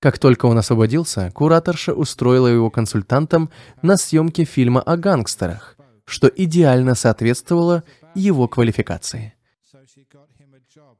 [0.00, 3.50] Как только он освободился, кураторша устроила его консультантом
[3.82, 5.76] на съемке фильма о гангстерах,
[6.10, 9.34] что идеально соответствовало его квалификации.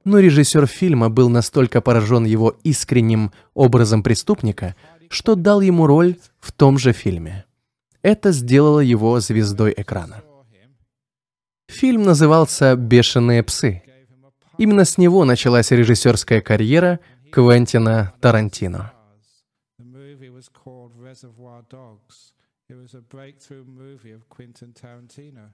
[0.04, 4.76] Но режиссер фильма был настолько поражен его искренним образом преступника,
[5.08, 7.44] что дал ему роль в том же фильме.
[8.02, 10.22] Это сделало его звездой экрана.
[11.68, 13.82] Фильм назывался «Бешеные псы».
[14.58, 17.00] Именно с него началась режиссерская карьера
[17.32, 18.92] Квентина Тарантино.
[22.70, 25.50] It was a breakthrough movie of Quentin Tarantino.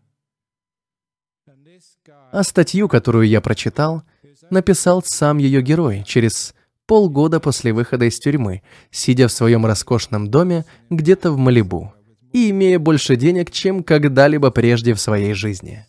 [2.31, 4.03] А статью, которую я прочитал,
[4.51, 10.67] написал сам ее герой через полгода после выхода из тюрьмы, сидя в своем роскошном доме
[10.91, 11.95] где-то в Малибу
[12.33, 15.87] и имея больше денег, чем когда-либо прежде в своей жизни.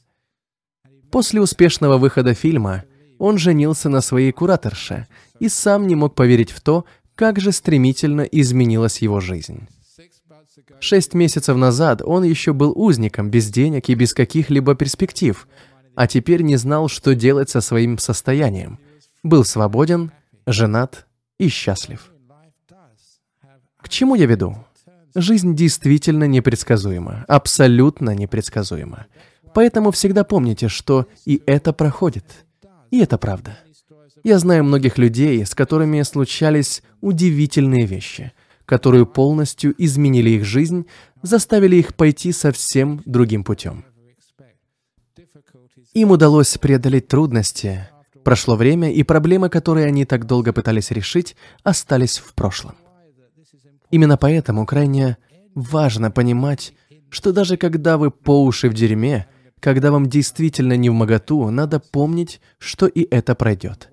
[1.12, 2.86] После успешного выхода фильма
[3.18, 5.08] он женился на своей кураторше
[5.40, 6.86] и сам не мог поверить в то,
[7.16, 9.68] как же стремительно изменилась его жизнь.
[10.80, 15.48] Шесть месяцев назад он еще был узником, без денег и без каких-либо перспектив,
[15.96, 18.80] а теперь не знал, что делать со своим состоянием.
[19.24, 20.12] Был свободен,
[20.46, 21.08] женат
[21.40, 22.12] и счастлив.
[23.78, 24.56] К чему я веду?
[25.16, 29.08] Жизнь действительно непредсказуема, абсолютно непредсказуема.
[29.54, 32.46] Поэтому всегда помните, что и это проходит.
[32.92, 33.58] И это правда.
[34.24, 38.34] Я знаю многих людей, с которыми случались удивительные вещи,
[38.68, 40.86] которые полностью изменили их жизнь,
[41.24, 43.86] заставили их пойти совсем другим путем.
[45.94, 47.90] Им удалось преодолеть трудности,
[48.24, 52.76] прошло время, и проблемы, которые они так долго пытались решить, остались в прошлом.
[53.90, 55.18] Именно поэтому крайне
[55.56, 56.74] важно понимать,
[57.10, 59.28] что даже когда вы по уши в дерьме,
[59.62, 63.90] когда вам действительно не в моготу, надо помнить, что и это пройдет.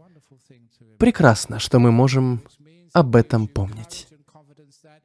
[0.98, 2.42] Прекрасно, что мы можем
[2.92, 4.08] об этом помнить.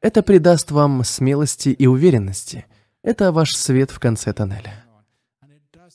[0.01, 2.65] Это придаст вам смелости и уверенности.
[3.03, 4.85] Это ваш свет в конце тоннеля.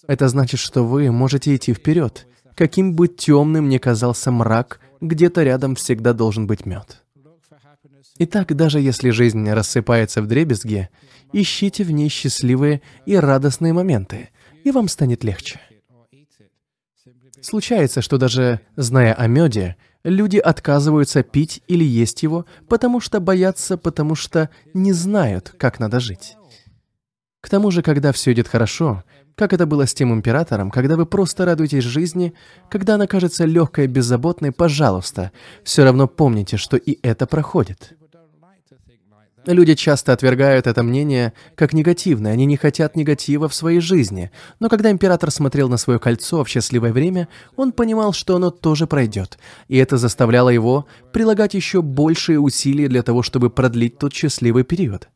[0.06, 2.26] Это значит, что вы можете идти вперед.
[2.54, 7.02] Каким бы темным ни казался мрак, где-то рядом всегда должен быть мед.
[8.18, 10.90] Итак, даже если жизнь рассыпается в дребезги,
[11.32, 14.28] ищите в ней счастливые и радостные моменты,
[14.64, 15.60] и вам станет легче.
[17.44, 23.76] Случается, что даже зная о меде, люди отказываются пить или есть его, потому что боятся,
[23.76, 26.38] потому что не знают, как надо жить.
[27.42, 29.04] К тому же, когда все идет хорошо,
[29.34, 32.32] как это было с тем императором, когда вы просто радуетесь жизни,
[32.70, 35.30] когда она кажется легкой и беззаботной, пожалуйста,
[35.64, 37.92] все равно помните, что и это проходит.
[39.46, 44.30] Люди часто отвергают это мнение как негативное, они не хотят негатива в своей жизни.
[44.58, 48.86] Но когда император смотрел на свое кольцо в счастливое время, он понимал, что оно тоже
[48.86, 54.64] пройдет, и это заставляло его прилагать еще большие усилия для того, чтобы продлить тот счастливый
[54.64, 55.08] период.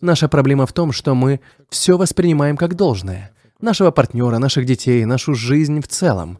[0.00, 3.32] Наша проблема в том, что мы все воспринимаем как должное.
[3.60, 6.38] Нашего партнера, наших детей, нашу жизнь в целом.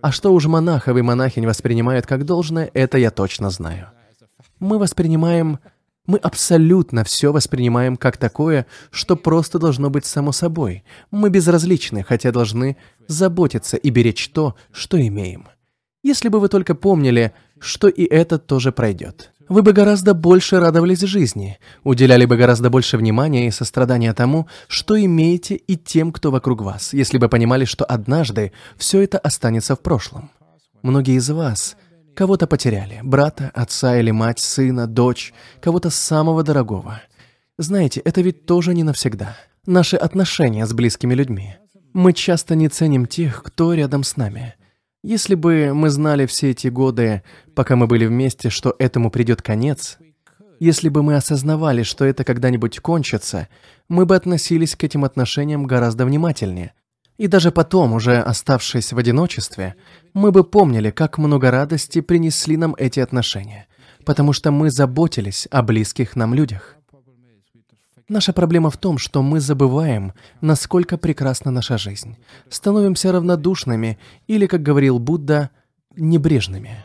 [0.00, 3.88] А что уж монахов и монахинь воспринимают как должное, это я точно знаю.
[4.58, 5.60] Мы воспринимаем...
[6.10, 10.82] Мы абсолютно все воспринимаем как такое, что просто должно быть само собой.
[11.12, 15.46] Мы безразличны, хотя должны заботиться и беречь то, что имеем.
[16.02, 21.00] Если бы вы только помнили, что и это тоже пройдет вы бы гораздо больше радовались
[21.00, 26.62] жизни, уделяли бы гораздо больше внимания и сострадания тому, что имеете и тем, кто вокруг
[26.62, 30.30] вас, если бы понимали, что однажды все это останется в прошлом.
[30.82, 31.76] Многие из вас
[32.14, 37.02] кого-то потеряли, брата, отца или мать, сына, дочь, кого-то самого дорогого.
[37.58, 39.36] Знаете, это ведь тоже не навсегда.
[39.66, 41.56] Наши отношения с близкими людьми.
[41.92, 44.54] Мы часто не ценим тех, кто рядом с нами.
[45.02, 47.22] Если бы мы знали все эти годы,
[47.54, 49.98] пока мы были вместе, что этому придет конец,
[50.60, 53.48] если бы мы осознавали, что это когда-нибудь кончится,
[53.88, 56.74] мы бы относились к этим отношениям гораздо внимательнее.
[57.16, 59.74] И даже потом, уже оставшись в одиночестве,
[60.14, 63.66] мы бы помнили, как много радости принесли нам эти отношения,
[64.04, 66.76] потому что мы заботились о близких нам людях.
[68.08, 72.16] Наша проблема в том, что мы забываем, насколько прекрасна наша жизнь.
[72.48, 75.50] Становимся равнодушными или, как говорил Будда,
[75.94, 76.84] небрежными.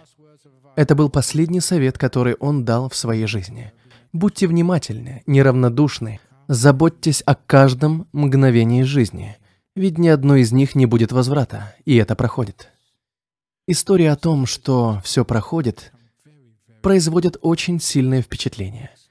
[0.75, 3.73] Это был последний совет, который он дал в своей жизни.
[4.13, 9.37] Будьте внимательны, неравнодушны, заботьтесь о каждом мгновении жизни,
[9.75, 12.71] ведь ни одно из них не будет возврата, и это проходит.
[13.67, 15.91] История о том, что все проходит,
[16.81, 18.91] производит очень сильное впечатление–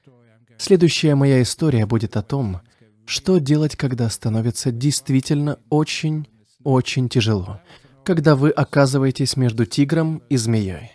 [0.57, 2.61] Следующая моя история будет о том,
[3.05, 6.27] что делать, когда становится действительно очень,
[6.63, 7.59] очень тяжело,
[8.03, 10.91] когда вы оказываетесь между тигром и змеей.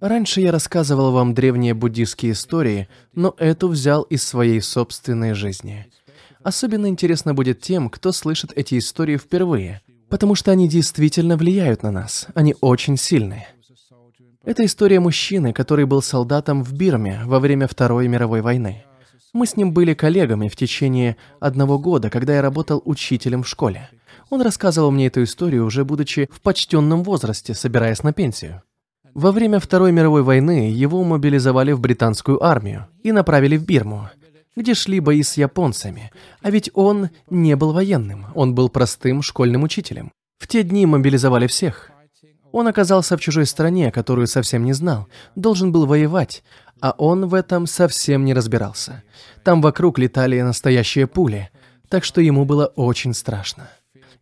[0.00, 5.86] Раньше я рассказывал вам древние буддийские истории, но эту взял из своей собственной жизни.
[6.42, 11.90] Особенно интересно будет тем, кто слышит эти истории впервые, потому что они действительно влияют на
[11.90, 13.48] нас, они очень сильные.
[14.44, 18.84] Это история мужчины, который был солдатом в Бирме во время Второй мировой войны.
[19.34, 23.90] Мы с ним были коллегами в течение одного года, когда я работал учителем в школе.
[24.30, 28.62] Он рассказывал мне эту историю, уже будучи в почтенном возрасте, собираясь на пенсию.
[29.14, 34.08] Во время Второй мировой войны его мобилизовали в британскую армию и направили в Бирму,
[34.58, 36.10] где шли бои с японцами.
[36.42, 40.12] А ведь он не был военным, он был простым школьным учителем.
[40.38, 41.90] В те дни мобилизовали всех.
[42.50, 45.06] Он оказался в чужой стране, которую совсем не знал,
[45.36, 46.42] должен был воевать,
[46.80, 49.02] а он в этом совсем не разбирался.
[49.44, 51.50] Там вокруг летали настоящие пули,
[51.88, 53.68] так что ему было очень страшно.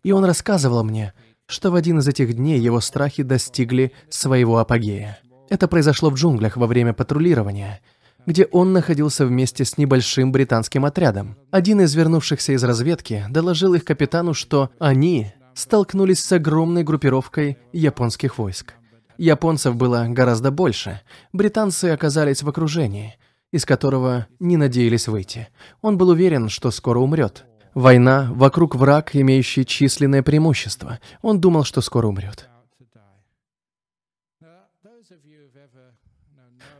[0.02, 1.12] И он рассказывал мне,
[1.46, 5.18] что в один из этих дней его страхи достигли своего апогея.
[5.48, 7.80] Это произошло в джунглях во время патрулирования,
[8.26, 11.36] где он находился вместе с небольшим британским отрядом.
[11.50, 18.36] Один из вернувшихся из разведки доложил их капитану, что они столкнулись с огромной группировкой японских
[18.36, 18.74] войск.
[19.16, 21.00] Японцев было гораздо больше.
[21.32, 23.14] Британцы оказались в окружении,
[23.50, 25.48] из которого не надеялись выйти.
[25.80, 27.46] Он был уверен, что скоро умрет.
[27.74, 30.98] Война, вокруг враг, имеющий численное преимущество.
[31.22, 32.48] Он думал, что скоро умрет.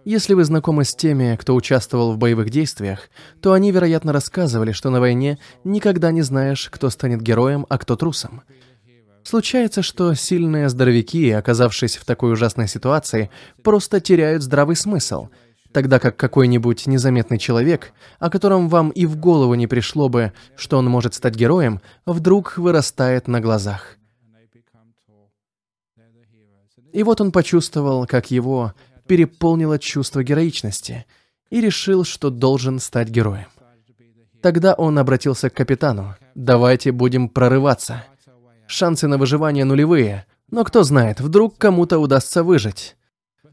[0.07, 4.89] Если вы знакомы с теми, кто участвовал в боевых действиях, то они, вероятно, рассказывали, что
[4.91, 8.43] на войне никогда не знаешь, кто станет героем, а кто трусом.
[9.25, 13.31] Случается, что сильные здоровяки, оказавшись в такой ужасной ситуации,
[13.65, 15.27] просто теряют здравый смысл,
[15.73, 20.79] тогда как какой-нибудь незаметный человек, о котором вам и в голову не пришло бы, что
[20.79, 23.97] он может стать героем, вдруг вырастает на глазах.
[26.93, 28.73] И вот он почувствовал, как его
[29.07, 31.07] переполнило чувство героичности
[31.51, 33.47] и решил, что должен стать героем.
[34.43, 36.15] Тогда он обратился к капитану.
[36.35, 38.05] «Давайте будем прорываться.
[38.67, 42.97] Шансы на выживание нулевые, но кто знает, вдруг кому-то удастся выжить.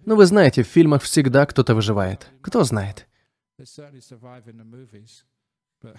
[0.06, 2.28] Ну вы знаете, в фильмах всегда кто-то выживает.
[2.42, 3.08] Кто знает?»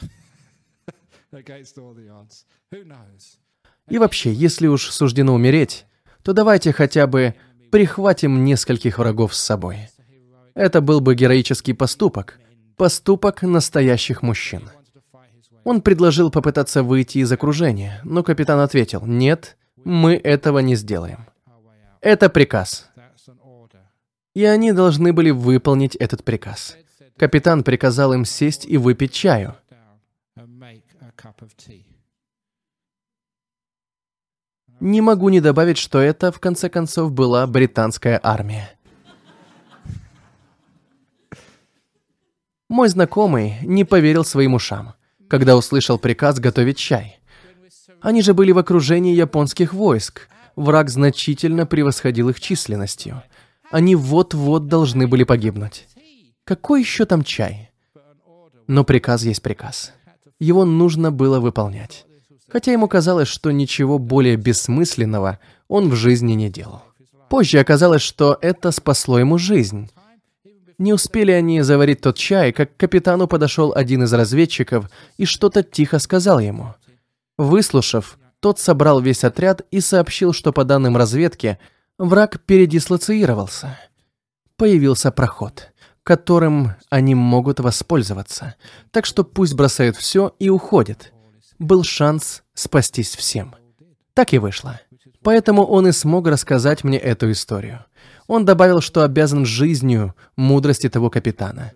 [3.89, 5.87] И вообще, если уж суждено умереть,
[6.23, 7.35] то давайте хотя бы
[7.75, 9.89] прихватим нескольких врагов с собой.
[10.55, 12.39] Это был бы героический поступок,
[12.77, 14.71] поступок настоящих мужчин.
[15.65, 21.27] Он предложил попытаться выйти из окружения, но капитан ответил, «Нет, мы этого не сделаем.
[22.01, 22.89] Это приказ».
[24.35, 26.77] И они должны были выполнить этот приказ.
[27.17, 29.57] Капитан приказал им сесть и выпить чаю.
[34.85, 38.71] Не могу не добавить, что это, в конце концов, была британская армия.
[42.69, 44.93] Мой знакомый не поверил своим ушам,
[45.27, 47.19] когда услышал приказ готовить чай.
[48.03, 50.29] Они же были в окружении японских войск.
[50.55, 53.23] Враг значительно превосходил их численностью.
[53.71, 55.89] Они вот-вот должны были погибнуть.
[56.45, 57.71] Какой еще там чай?
[58.67, 59.95] Но приказ есть приказ.
[60.39, 62.05] Его нужно было выполнять
[62.55, 66.83] хотя ему казалось, что ничего более бессмысленного он в жизни не делал.
[67.29, 69.91] Позже оказалось, что это спасло ему жизнь.
[70.79, 75.65] Не успели они заварить тот чай, как к капитану подошел один из разведчиков и что-то
[75.65, 76.77] тихо сказал ему.
[77.37, 81.59] Выслушав, тот собрал весь отряд и сообщил, что по данным разведки,
[81.99, 83.81] враг передислоцировался.
[84.57, 85.73] Появился проход,
[86.05, 88.55] которым они могут воспользоваться.
[88.93, 91.14] Так что пусть бросают все и уходят.
[91.59, 93.55] Был шанс спастись всем.
[94.13, 94.81] Так и вышло.
[95.23, 97.85] Поэтому он и смог рассказать мне эту историю.
[98.27, 101.73] Он добавил, что обязан жизнью мудрости того капитана.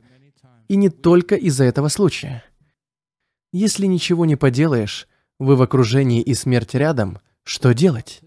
[0.68, 2.44] И не только из-за этого случая.
[3.52, 5.08] Если ничего не поделаешь,
[5.38, 8.20] вы в окружении и смерть рядом, что делать?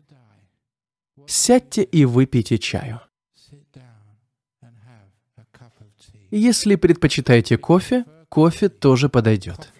[1.28, 3.02] Сядьте и выпейте чаю.
[6.32, 9.72] Если предпочитаете кофе, кофе тоже подойдет.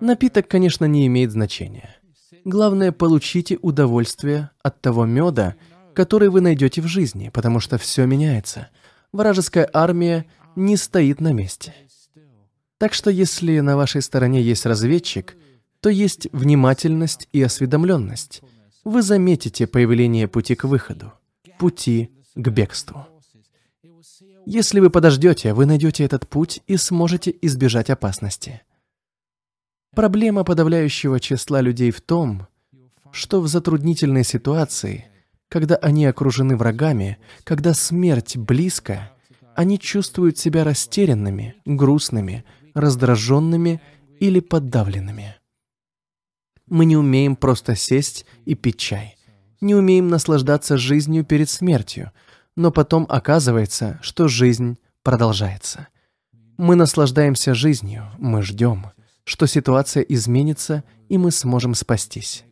[0.00, 1.96] Напиток, конечно, не имеет значения.
[2.44, 5.56] Главное, получите удовольствие от того меда,
[5.94, 8.68] который вы найдете в жизни, потому что все меняется.
[9.12, 10.26] Вражеская армия
[10.56, 11.74] не стоит на месте.
[12.78, 15.36] Так что если на вашей стороне есть разведчик,
[15.80, 18.42] то есть внимательность и осведомленность.
[18.84, 21.12] Вы заметите появление пути к выходу,
[21.58, 23.06] пути к бегству.
[24.46, 28.62] Если вы подождете, вы найдете этот путь и сможете избежать опасности.
[29.94, 32.46] Проблема подавляющего числа людей в том,
[33.10, 35.06] что в затруднительной ситуации,
[35.48, 39.10] когда они окружены врагами, когда смерть близко,
[39.56, 43.82] они чувствуют себя растерянными, грустными, раздраженными
[44.20, 45.34] или подавленными.
[46.68, 49.16] Мы не умеем просто сесть и пить чай.
[49.60, 52.12] Не умеем наслаждаться жизнью перед смертью,
[52.56, 55.88] но потом оказывается, что жизнь продолжается.
[56.56, 58.86] Мы наслаждаемся жизнью, мы ждем–
[59.24, 62.44] что ситуация изменится, и мы сможем спастись.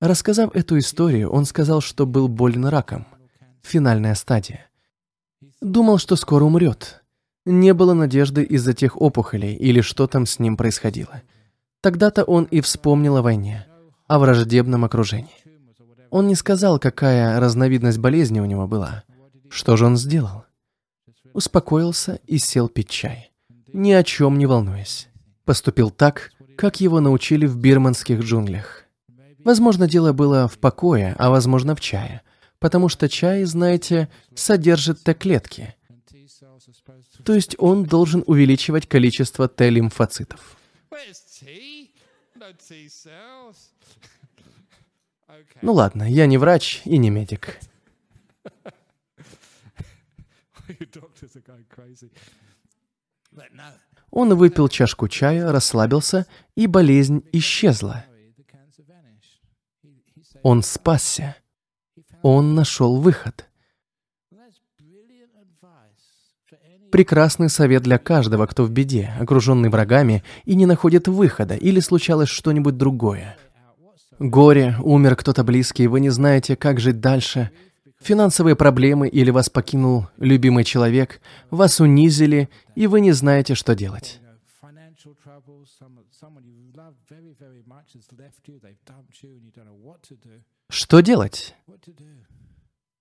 [0.00, 3.06] Рассказав эту историю, он сказал, что был болен раком.
[3.62, 4.68] Финальная стадия.
[5.60, 7.04] Думал, что скоро умрет.
[7.44, 11.22] Не было надежды из-за тех опухолей или что там с ним происходило.
[11.80, 13.66] Тогда-то он и вспомнил о войне,
[14.08, 15.30] о враждебном окружении.
[16.10, 19.04] Он не сказал, какая разновидность болезни у него была.
[19.48, 20.44] Что же он сделал?
[21.32, 23.32] Успокоился и сел пить чай,
[23.72, 25.08] ни о чем не волнуясь
[25.44, 28.84] поступил так, как его научили в бирманских джунглях.
[29.44, 32.22] Возможно, дело было в покое, а возможно в чае,
[32.58, 35.74] потому что чай, знаете, содержит Т-клетки.
[37.24, 40.56] То есть он должен увеличивать количество Т-лимфоцитов.
[45.60, 47.58] Ну ладно, я не врач и не медик.
[54.12, 58.04] Он выпил чашку чая, расслабился, и болезнь исчезла.
[60.42, 61.34] Он спасся.
[62.20, 63.48] Он нашел выход.
[66.90, 72.28] Прекрасный совет для каждого, кто в беде, окруженный врагами и не находит выхода, или случалось
[72.28, 73.38] что-нибудь другое.
[74.18, 77.50] Горе, умер кто-то близкий, вы не знаете, как жить дальше.
[78.02, 84.20] Финансовые проблемы или вас покинул любимый человек, вас унизили, и вы не знаете, что делать.
[90.68, 91.54] Что делать?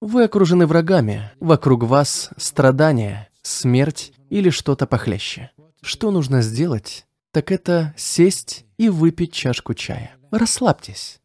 [0.01, 5.49] Вы окружены врагами, вокруг вас страдания, смерть или что-то похлеще.
[5.81, 10.15] Что нужно сделать, так это сесть и выпить чашку чая.
[10.29, 11.21] Расслабьтесь.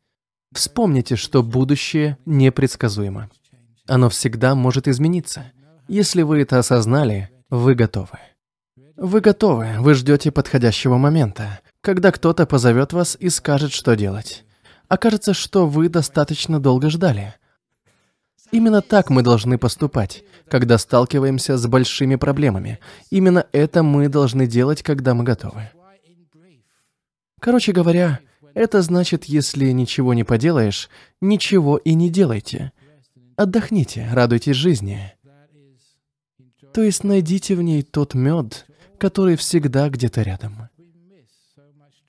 [0.54, 3.28] Вспомните, что будущее непредсказуемо.
[3.86, 5.52] Оно всегда может измениться.
[5.88, 8.18] Если вы это осознали, вы готовы.
[8.96, 14.44] Вы готовы, вы ждете подходящего момента, когда кто-то позовет вас и скажет, что делать.
[14.88, 17.34] Окажется, что вы достаточно долго ждали.
[18.52, 22.78] Именно так мы должны поступать, когда сталкиваемся с большими проблемами.
[23.10, 25.70] Именно это мы должны делать, когда мы готовы.
[27.40, 28.20] Короче говоря,
[28.54, 30.88] это значит, если ничего не поделаешь,
[31.20, 32.72] ничего и не делайте.
[33.36, 35.12] Отдохните, радуйтесь жизни.
[36.72, 38.66] То есть найдите в ней тот мед,
[38.98, 40.68] который всегда где-то рядом.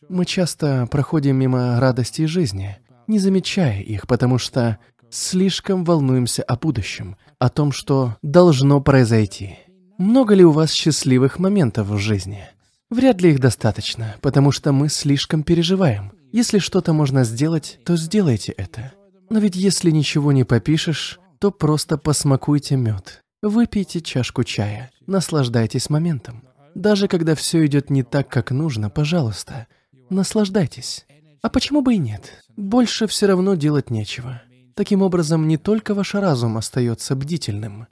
[0.09, 4.77] Мы часто проходим мимо радости жизни, не замечая их, потому что
[5.09, 9.57] слишком волнуемся о будущем, о том, что должно произойти.
[9.97, 12.47] Много ли у вас счастливых моментов в жизни?
[12.89, 16.13] Вряд ли их достаточно, потому что мы слишком переживаем.
[16.31, 18.93] Если что-то можно сделать, то сделайте это.
[19.29, 23.21] Но ведь если ничего не попишешь, то просто посмакуйте мед.
[23.41, 26.43] Выпейте чашку чая, наслаждайтесь моментом.
[26.75, 29.67] Даже когда все идет не так, как нужно, пожалуйста,
[30.09, 31.05] наслаждайтесь.
[31.41, 32.43] А почему бы и нет?
[32.55, 34.41] Больше все равно делать нечего.
[34.75, 37.87] Таким образом, не только ваш разум остается бдительным.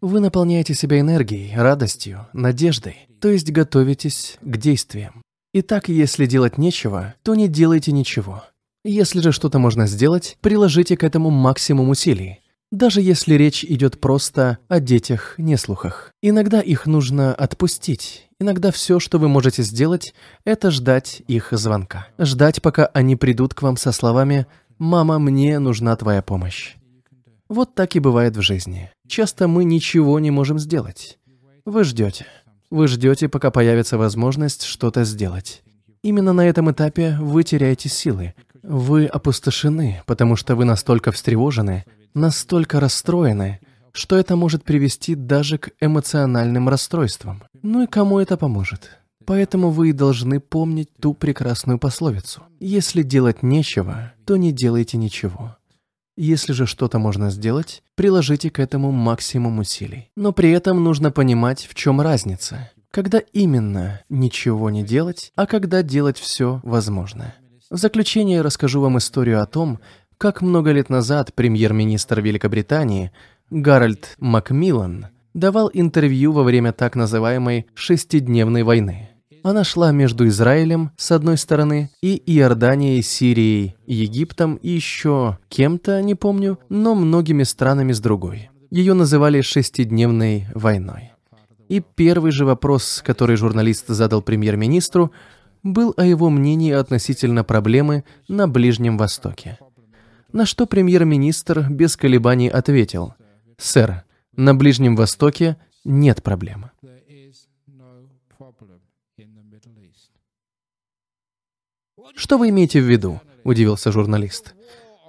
[0.00, 5.22] Вы наполняете себя энергией, радостью, надеждой, то есть готовитесь к действиям.
[5.52, 8.44] Итак, если делать нечего, то не делайте ничего.
[8.88, 12.38] Если же что-то можно сделать, приложите к этому максимум усилий.
[12.70, 16.12] Даже если речь идет просто о детях-неслухах.
[16.22, 18.28] Иногда их нужно отпустить.
[18.38, 20.14] Иногда все, что вы можете сделать,
[20.44, 22.06] это ждать их звонка.
[22.16, 24.46] Ждать, пока они придут к вам со словами
[24.78, 26.76] «Мама, мне нужна твоя помощь».
[27.48, 28.92] Вот так и бывает в жизни.
[29.08, 31.18] Часто мы ничего не можем сделать.
[31.64, 32.26] Вы ждете.
[32.70, 35.64] Вы ждете, пока появится возможность что-то сделать.
[36.06, 38.34] Именно на этом этапе вы теряете силы.
[38.68, 43.60] Вы опустошены, потому что вы настолько встревожены, настолько расстроены,
[43.92, 47.44] что это может привести даже к эмоциональным расстройствам.
[47.62, 48.98] Ну и кому это поможет?
[49.24, 52.42] Поэтому вы должны помнить ту прекрасную пословицу.
[52.58, 55.56] Если делать нечего, то не делайте ничего.
[56.16, 60.10] Если же что-то можно сделать, приложите к этому максимум усилий.
[60.16, 62.72] Но при этом нужно понимать, в чем разница.
[62.90, 67.36] Когда именно ничего не делать, а когда делать все возможное.
[67.68, 69.80] В заключение расскажу вам историю о том,
[70.18, 73.10] как много лет назад премьер-министр Великобритании
[73.50, 79.10] Гарольд Макмиллан давал интервью во время так называемой «шестидневной войны».
[79.42, 86.14] Она шла между Израилем, с одной стороны, и Иорданией, Сирией, Египтом и еще кем-то, не
[86.14, 88.50] помню, но многими странами с другой.
[88.70, 91.12] Ее называли «шестидневной войной».
[91.68, 95.10] И первый же вопрос, который журналист задал премьер-министру,
[95.66, 99.58] был о его мнении относительно проблемы на Ближнем Востоке.
[100.32, 103.14] На что премьер-министр без колебаний ответил,
[103.58, 106.70] «Сэр, на Ближнем Востоке нет проблемы».
[112.14, 114.54] «Что вы имеете в виду?»– удивился журналист.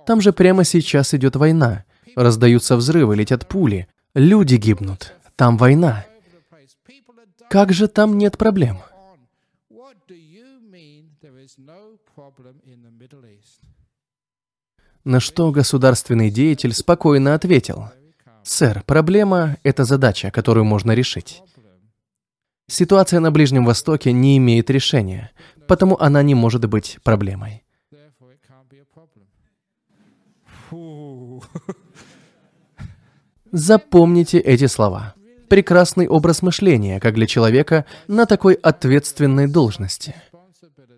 [0.05, 1.85] «Там же прямо сейчас идет война.
[2.15, 3.87] Раздаются взрывы, летят пули.
[4.15, 5.13] Люди гибнут.
[5.35, 6.05] Там война.
[7.49, 8.79] Как же там нет проблем?»
[15.03, 17.89] На что государственный деятель спокойно ответил,
[18.43, 21.41] «Сэр, проблема– это задача, которую можно решить.
[22.67, 25.31] Ситуация на Ближнем Востоке не имеет решения,
[25.67, 27.63] потому она не может быть проблемой».
[33.51, 35.15] Запомните эти слова.
[35.47, 40.13] Прекрасный образ мышления, как для человека на такой ответственной должности–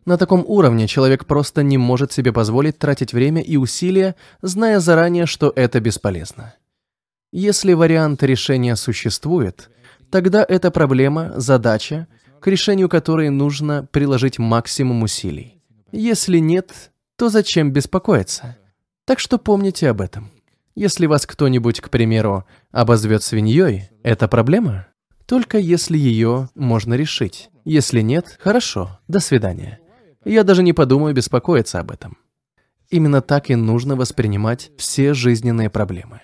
[0.10, 5.28] на таком уровне человек просто не может себе позволить тратить время и усилия, зная заранее,
[5.28, 6.56] что это бесполезно.
[7.32, 9.70] Если вариант решения существует,
[10.10, 12.08] тогда это проблема, задача,
[12.40, 15.62] к решению которой нужно приложить максимум усилий.
[15.92, 18.58] Если нет, то зачем беспокоиться?
[19.06, 20.32] Так что помните об этом.
[20.74, 24.88] Если вас кто-нибудь, к примеру, обозвет свиньей, это проблема?
[25.28, 27.52] Только если ее можно решить.
[27.64, 29.80] Если нет, хорошо, до свидания.
[30.30, 32.16] Я даже не подумаю беспокоиться об этом.
[32.92, 36.22] Именно так и нужно воспринимать все жизненные проблемы.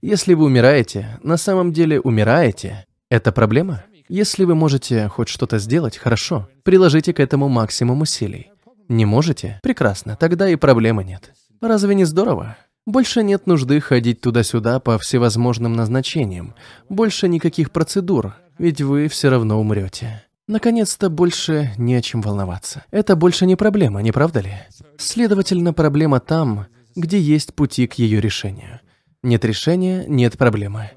[0.00, 3.84] Если вы умираете, на самом деле умираете, это проблема?
[4.08, 8.50] Если вы можете хоть что-то сделать, хорошо, приложите к этому максимум усилий.
[8.88, 9.60] Не можете?
[9.62, 11.34] Прекрасно, тогда и проблемы нет.
[11.60, 12.56] Разве не здорово?
[12.86, 16.54] Больше нет нужды ходить туда-сюда по всевозможным назначениям.
[16.88, 20.24] Больше никаких процедур, ведь вы все равно умрете.
[20.46, 22.84] Наконец-то больше не о чем волноваться.
[22.90, 24.52] Это больше не проблема, не правда ли?
[24.98, 28.80] Следовательно, проблема там, где есть пути к ее решению.
[29.22, 30.90] Нет решения– нет проблемы.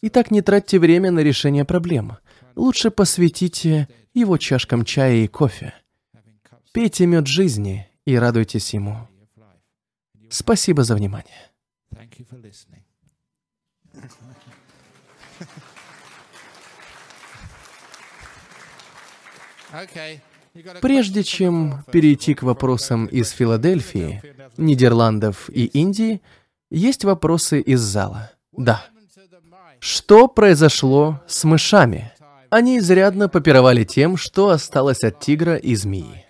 [0.00, 2.16] Итак, не тратьте время на решение проблем.
[2.54, 5.74] Лучше посвятите его чашкам чая и кофе.
[6.72, 9.08] Пейте мед жизни и радуйтесь ему.
[10.30, 11.50] Спасибо за внимание.
[20.80, 24.22] Прежде чем перейти к вопросам из Филадельфии,
[24.56, 26.22] Нидерландов и Индии,
[26.70, 28.32] есть вопросы из зала.
[28.56, 28.86] Да.
[29.78, 32.12] Что произошло с мышами?
[32.48, 36.24] Они изрядно попировали тем, что осталось от тигра и змеи.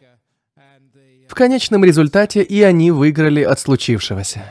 [1.29, 4.45] В конечном результате и они выиграли от случившегося.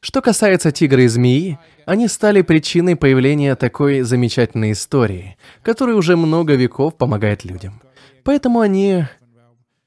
[0.00, 6.54] Что касается тигра и змеи, они стали причиной появления такой замечательной истории, которая уже много
[6.54, 7.80] веков помогает людям.
[8.24, 9.04] Поэтому они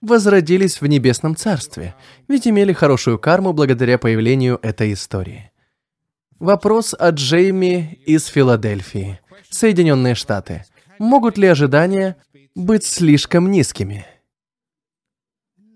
[0.02, 1.96] возродились в небесном царстве,
[2.28, 5.52] ведь имели хорошую карму благодаря появлению этой истории.
[6.40, 9.20] Вопрос от Джейми из Филадельфии,
[9.50, 10.66] Соединенные Штаты.
[11.00, 12.18] Могут ли ожидания
[12.54, 14.06] быть слишком низкими?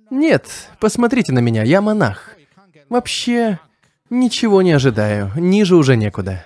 [0.10, 0.45] Нет,
[0.80, 2.36] посмотрите на меня, я монах.
[2.89, 3.60] Вообще,
[4.10, 6.45] ничего не ожидаю, ниже уже некуда.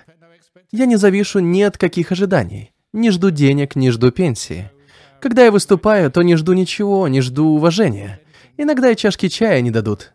[0.70, 2.72] Я не завишу ни от каких ожиданий.
[2.92, 4.70] Не жду денег, не жду пенсии.
[5.22, 8.20] Когда я выступаю, то не жду ничего, не жду уважения.
[8.56, 10.12] Иногда и чашки чая не дадут.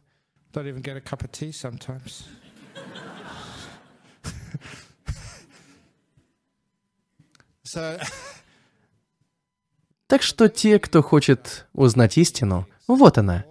[10.08, 13.46] Так что те, кто хочет узнать истину, вот она.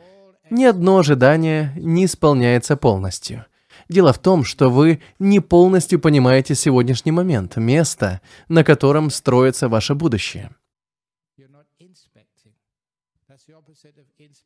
[0.50, 3.46] Ни одно ожидание не исполняется полностью.
[3.88, 9.94] Дело в том, что вы не полностью понимаете сегодняшний момент, место, на котором строится ваше
[9.94, 10.50] будущее.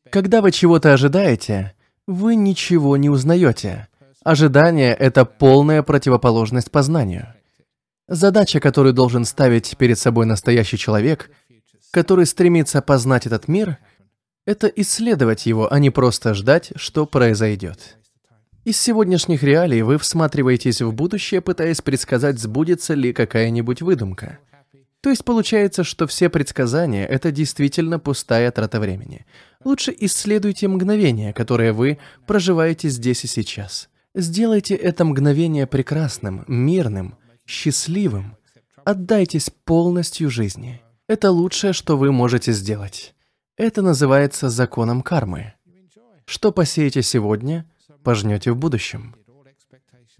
[0.09, 1.73] Когда вы чего-то ожидаете,
[2.07, 3.87] вы ничего не узнаете.
[4.23, 7.33] Ожидание— это полная противоположность познанию.
[8.07, 11.31] Задача, которую должен ставить перед собой настоящий человек,
[11.91, 13.77] который стремится познать этот мир,
[14.45, 17.97] это исследовать его, а не просто ждать, что произойдет.
[18.63, 24.39] Из сегодняшних реалий вы всматриваетесь в будущее, пытаясь предсказать, сбудется ли какая-нибудь выдумка—
[25.01, 29.25] то есть получается, что все предсказания— это действительно пустая трата времени.
[29.63, 31.97] Лучше исследуйте мгновение, которое вы
[32.27, 33.89] проживаете здесь и сейчас.
[34.13, 38.37] Сделайте это мгновение прекрасным, мирным, счастливым.
[38.85, 40.81] Отдайтесь полностью жизни.
[41.07, 43.15] Это лучшее, что вы можете сделать.
[43.57, 45.53] Это называется законом кармы.
[46.25, 47.65] Что посеете сегодня,
[48.03, 49.15] пожнете в будущем.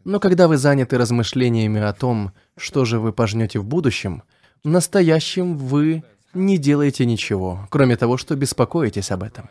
[0.03, 4.23] Но когда вы заняты размышлениями о том, что же вы пожнете в будущем—
[4.63, 6.03] в настоящем вы
[6.33, 9.49] не делаете ничего, кроме того, что беспокоитесь об этом.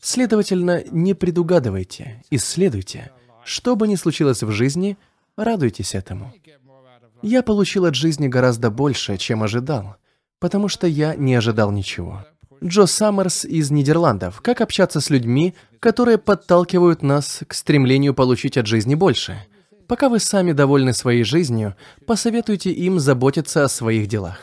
[0.00, 3.10] Следовательно, не предугадывайте, исследуйте.
[3.44, 4.96] Что бы ни случилось в жизни,
[5.36, 6.32] радуйтесь этому.
[7.22, 9.96] Я получил от жизни гораздо больше, чем ожидал,
[10.38, 12.24] потому что я не ожидал ничего.
[12.62, 14.40] Джо Саммерс из Нидерландов.
[14.40, 19.38] Как общаться с людьми, которые подталкивают нас к стремлению получить от жизни больше?
[19.88, 21.74] Пока вы сами довольны своей жизнью,
[22.06, 24.38] посоветуйте им заботиться о своих делах.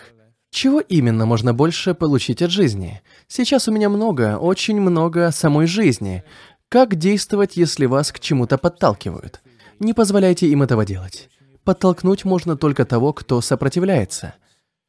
[0.49, 3.03] Чего именно можно больше получить от жизни?
[3.27, 6.23] Сейчас у меня много, очень много самой жизни.
[6.67, 9.41] Как действовать, если вас к чему-то подталкивают?
[9.79, 11.29] Не позволяйте им этого делать.
[11.63, 14.33] Подтолкнуть можно только того, кто сопротивляется.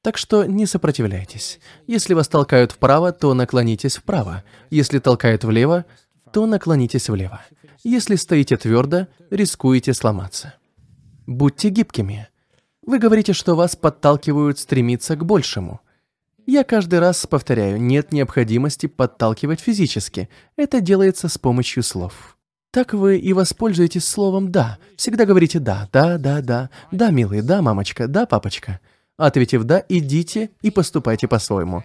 [0.03, 1.61] Так что не сопротивляйтесь.
[1.87, 4.43] Если вас толкают вправо, то наклонитесь вправо.
[4.71, 5.85] Если толкают влево,
[6.33, 7.43] то наклонитесь влево.
[7.89, 10.55] Если стоите твердо, рискуете сломаться.
[11.25, 12.27] Будьте гибкими.
[12.85, 15.81] Вы говорите, что вас подталкивают стремиться к большему.
[16.47, 20.29] Я каждый раз повторяю, нет необходимости подталкивать физически.
[20.57, 22.37] Это делается с помощью слов.
[22.73, 24.79] Так вы и воспользуетесь словом «да».
[24.97, 28.81] Всегда говорите «да», «да», «да», «да», «да, милый», «да, мамочка», «да, папочка».
[29.17, 31.85] Ответив «да», идите и поступайте по-своему.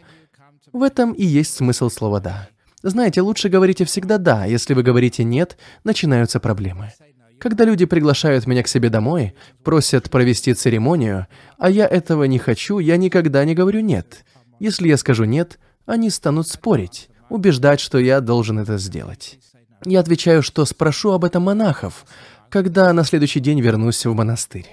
[0.74, 2.50] В этом и есть смысл слова «да».
[2.84, 6.92] Знаете, лучше говорите всегда «да», если вы говорите «нет», начинаются проблемы.
[7.40, 11.28] Когда люди приглашают меня к себе домой, просят провести церемонию,
[11.58, 14.26] а я этого не хочу, я никогда не говорю «нет».
[14.60, 19.40] Если я скажу «нет», они станут спорить, убеждать, что я должен это сделать.
[19.86, 22.06] Я отвечаю, что спрошу об этом монахов,
[22.50, 24.68] когда на следующий день вернусь в монастырь.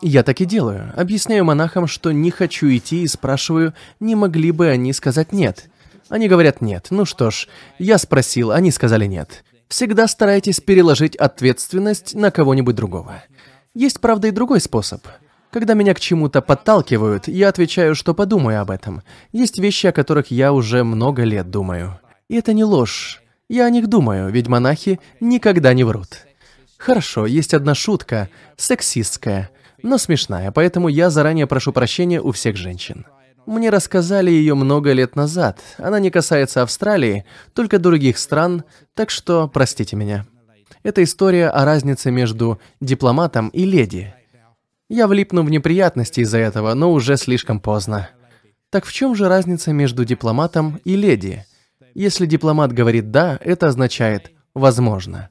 [0.00, 0.92] Я так и делаю.
[0.96, 5.68] Объясняю монахам, что не хочу идти и спрашиваю, не могли бы они сказать «нет».
[6.14, 6.86] Они говорят «нет».
[6.90, 7.48] Ну что ж,
[7.80, 9.42] я спросил, они сказали «нет».
[9.66, 13.24] Всегда старайтесь переложить ответственность на кого-нибудь другого.
[13.74, 15.04] Есть, правда, и другой способ.
[15.50, 19.02] Когда меня к чему-то подталкивают, я отвечаю, что подумаю об этом.
[19.32, 21.98] Есть вещи, о которых я уже много лет думаю.
[22.28, 23.20] И это не ложь.
[23.48, 26.18] Я о них думаю, ведь монахи никогда не врут.
[26.78, 29.50] Хорошо, есть одна шутка, сексистская,
[29.82, 33.04] но смешная, поэтому я заранее прошу прощения у всех женщин.
[33.46, 35.60] Мне рассказали ее много лет назад.
[35.78, 38.64] Она не касается Австралии, только других стран,
[38.94, 40.26] так что простите меня.
[40.82, 44.14] Это история о разнице между дипломатом и леди.
[44.88, 48.10] Я влипну в неприятности из-за этого, но уже слишком поздно.
[48.70, 51.44] Так в чем же разница между дипломатом и леди?
[51.94, 55.28] Если дипломат говорит «да», это означает «возможно».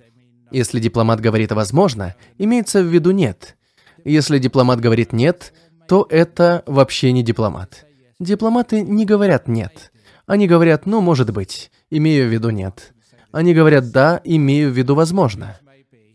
[0.50, 3.58] Если дипломат говорит «возможно», имеется в виду «нет».
[4.06, 5.54] Если дипломат говорит «нет»,
[5.88, 7.86] то это вообще не дипломат.
[8.24, 9.92] Дипломаты не говорят «нет».
[10.26, 12.94] Они говорят «ну, может быть», имею в виду «нет».
[13.34, 15.60] Они говорят «да», имею в виду «возможно».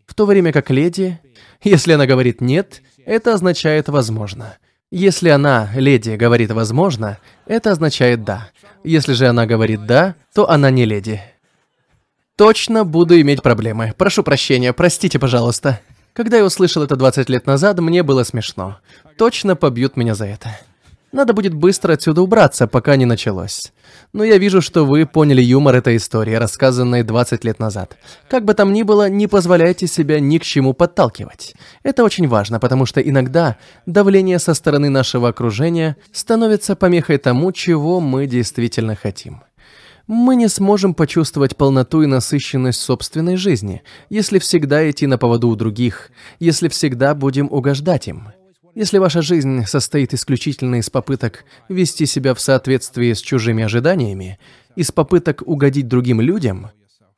[0.06, 1.20] В то время как леди,
[1.62, 4.56] если она говорит «нет», это означает «возможно».
[4.90, 8.48] Если она, леди, говорит «возможно», это означает «да».
[8.84, 11.20] Если же она говорит «да», то она не леди.
[12.36, 13.92] Точно буду иметь проблемы.
[13.98, 15.80] Прошу прощения, простите, пожалуйста.
[16.14, 18.78] Когда я услышал это 20 лет назад, мне было смешно.
[19.18, 20.58] Точно побьют меня за это.
[21.10, 23.72] Надо будет быстро отсюда убраться, пока не началось.
[24.12, 27.96] Но я вижу, что вы поняли юмор этой истории, рассказанной 20 лет назад.
[28.28, 31.54] Как бы там ни было, не позволяйте себя ни к чему подталкивать.
[31.82, 33.56] Это очень важно, потому что иногда
[33.86, 39.42] давление со стороны нашего окружения становится помехой тому, чего мы действительно хотим.
[40.06, 45.56] Мы не сможем почувствовать полноту и насыщенность собственной жизни, если всегда идти на поводу у
[45.56, 48.28] других, если всегда будем угождать им.
[48.78, 54.38] Если ваша жизнь состоит исключительно из попыток вести себя в соответствии с чужими ожиданиями,
[54.76, 56.70] из попыток угодить другим людям,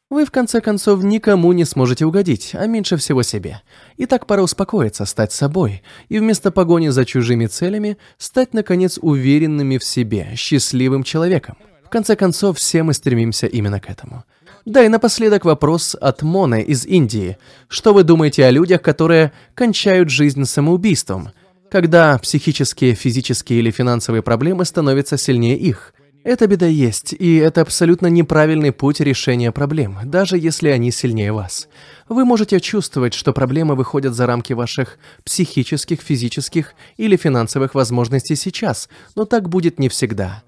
[0.08, 3.60] вы в конце концов никому не сможете угодить, а меньше всего себе.
[3.98, 9.76] И так пора успокоиться, стать собой, и вместо погони за чужими целями стать, наконец, уверенными
[9.76, 11.58] в себе, счастливым человеком.
[11.84, 14.24] В конце концов, все мы стремимся именно к этому.
[14.64, 17.36] Да и напоследок вопрос от Моны из Индии.
[17.68, 21.30] Что вы думаете о людях, которые кончают жизнь самоубийством?
[21.70, 25.94] Когда психические, физические или финансовые проблемы становятся сильнее их.
[26.22, 31.66] Эта беда есть, и это абсолютно неправильный путь решения проблем, даже если они сильнее вас.
[32.10, 38.90] Вы можете чувствовать, что проблемы выходят за рамки ваших психических, физических или финансовых возможностей сейчас,
[39.14, 40.42] но так будет не всегда.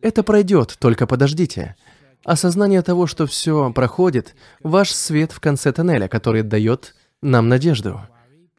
[0.00, 1.74] Это пройдет, только подождите.
[2.24, 8.00] Осознание того, что все проходит, ваш свет в конце тоннеля, который дает нам надежду.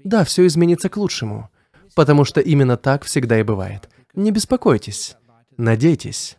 [0.03, 1.49] Да, все изменится к лучшему
[1.97, 3.89] потому что именно так всегда и бывает.
[4.13, 5.15] Не беспокойтесь,
[5.57, 6.35] надейтесь.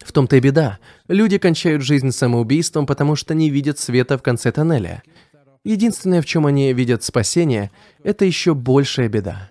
[0.00, 0.80] В том-то и беда.
[1.06, 5.04] Люди кончают жизнь самоубийством, потому что не видят света в конце тоннеля.
[5.62, 7.70] Единственное, в чем они видят спасение,
[8.02, 9.48] это еще большая беда.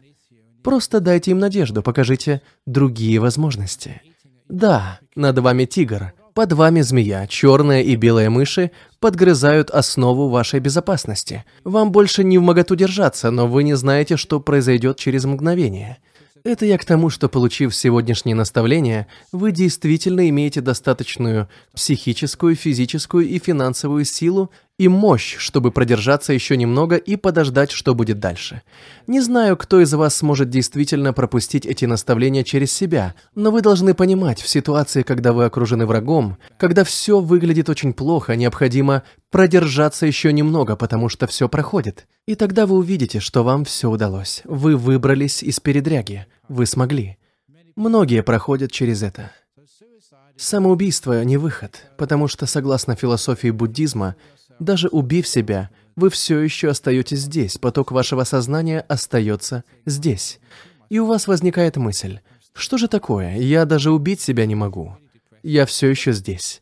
[0.62, 4.01] Просто дайте им надежду, покажите другие возможности.
[4.49, 8.70] Да, над вами тигр, под вами змея, черная и белая мыши
[9.00, 11.44] подгрызают основу вашей безопасности.
[11.64, 15.98] Вам больше не в моготу держаться, но вы не знаете, что произойдет через мгновение.
[16.44, 23.40] Это я к тому, что, получив сегодняшнее наставление, вы действительно имеете достаточную психическую, физическую и
[23.40, 28.62] финансовую силу и мощь, чтобы продержаться еще немного и подождать, что будет дальше.
[29.08, 33.96] Не знаю, кто из вас сможет действительно пропустить эти наставления через себя, но вы должны
[33.96, 40.32] понимать, в ситуации, когда вы окружены врагом, когда все выглядит очень плохо, необходимо продержаться еще
[40.32, 42.08] немного, потому что все проходит.
[42.28, 44.42] И тогда вы увидите, что вам все удалось.
[44.46, 46.28] Вы выбрались из передряги.
[46.50, 47.18] Вы смогли.
[47.76, 49.32] Многие проходят через это.
[50.36, 54.16] Самоубийство не выход, потому что, согласно философии буддизма,
[54.60, 60.39] даже убив себя, вы все еще остаетесь здесь, поток вашего сознания остается здесь.
[60.89, 62.20] И у вас возникает мысль,
[62.53, 64.97] что же такое, я даже убить себя не могу.
[65.43, 66.62] Я все еще здесь.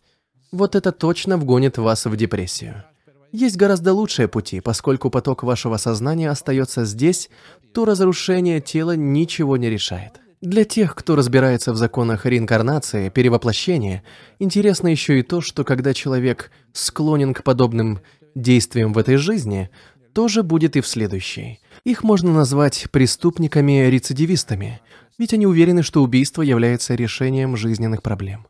[0.51, 2.83] Вот это точно вгонит вас в депрессию.
[3.31, 7.29] Есть гораздо лучшие пути, поскольку поток вашего сознания остается здесь,
[7.73, 10.21] то разрушение тела ничего не решает.
[10.41, 14.03] Для тех, кто разбирается в законах реинкарнации, перевоплощения,
[14.39, 18.01] интересно еще и то, что когда человек склонен к подобным
[18.35, 19.69] действиям в этой жизни,
[20.13, 21.59] тоже будет и в следующей.
[21.83, 24.81] Их можно назвать преступниками-рецидивистами,
[25.17, 28.47] ведь они уверены, что убийство является решением жизненных проблем.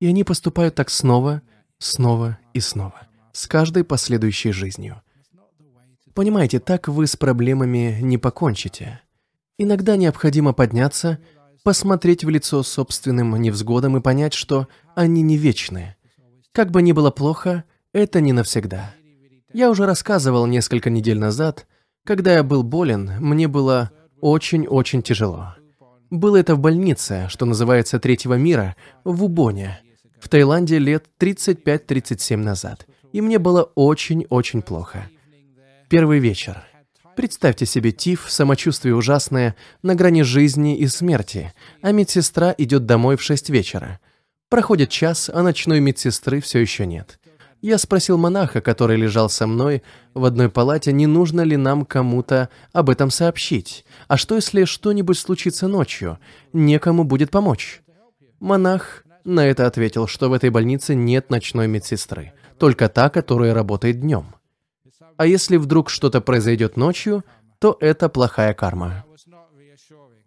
[0.00, 1.42] И они поступают так снова,
[1.78, 5.00] снова и снова, с каждой последующей жизнью.
[6.14, 9.00] Понимаете, так вы с проблемами не покончите.
[9.58, 11.18] Иногда необходимо подняться,
[11.62, 15.96] посмотреть в лицо собственным невзгодам и понять, что они не вечны.
[16.52, 18.94] Как бы ни было плохо, это не навсегда.
[19.52, 21.66] Я уже рассказывал несколько недель назад,
[22.04, 25.54] когда я был болен, мне было очень-очень тяжело.
[26.10, 29.80] Было это в больнице, что называется третьего мира, в Убоне,
[30.18, 32.86] в Таиланде лет 35-37 назад.
[33.12, 35.08] И мне было очень-очень плохо.
[35.88, 36.62] Первый вечер.
[37.14, 41.52] Представьте себе тиф, самочувствие ужасное, на грани жизни и смерти,
[41.82, 44.00] а медсестра идет домой в 6 вечера.
[44.48, 47.18] Проходит час, а ночной медсестры все еще нет.
[47.60, 49.82] Я спросил монаха, который лежал со мной
[50.14, 53.84] в одной палате, не нужно ли нам кому-то об этом сообщить.
[54.08, 56.18] А что, если что-нибудь случится ночью?
[56.52, 57.82] Некому будет помочь.
[58.40, 64.00] Монах на это ответил, что в этой больнице нет ночной медсестры, только та, которая работает
[64.00, 64.34] днем.
[65.16, 67.24] А если вдруг что-то произойдет ночью,
[67.58, 69.04] то это плохая карма.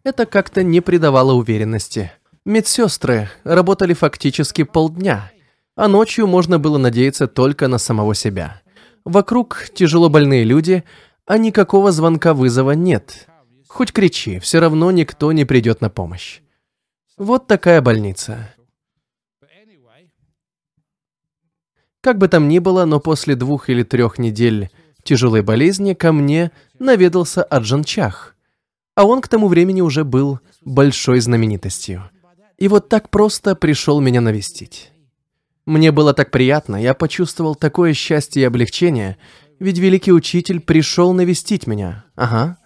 [0.04, 2.12] Это как-то не придавало уверенности.
[2.46, 5.32] Медсестры работали фактически полдня,
[5.76, 8.62] а ночью можно было надеяться только на самого себя.
[9.04, 10.84] Вокруг тяжело больные люди,
[11.26, 13.28] а никакого звонка вызова нет.
[13.68, 16.42] Хоть кричи, все равно никто не придет на помощь.
[17.18, 18.55] Вот такая больница.
[22.06, 24.70] Как бы там ни было, но после двух или трех недель
[25.01, 28.36] тяжелой болезни ко мне наведался Аджан Чах.
[28.93, 32.08] А он к тому времени уже был большой знаменитостью.
[32.60, 34.91] И вот так просто пришел меня навестить.
[35.66, 39.18] Мне было так приятно, я почувствовал такое счастье и облегчение,
[39.58, 42.06] ведь великий учитель пришел навестить меня.
[42.16, 42.60] Ага.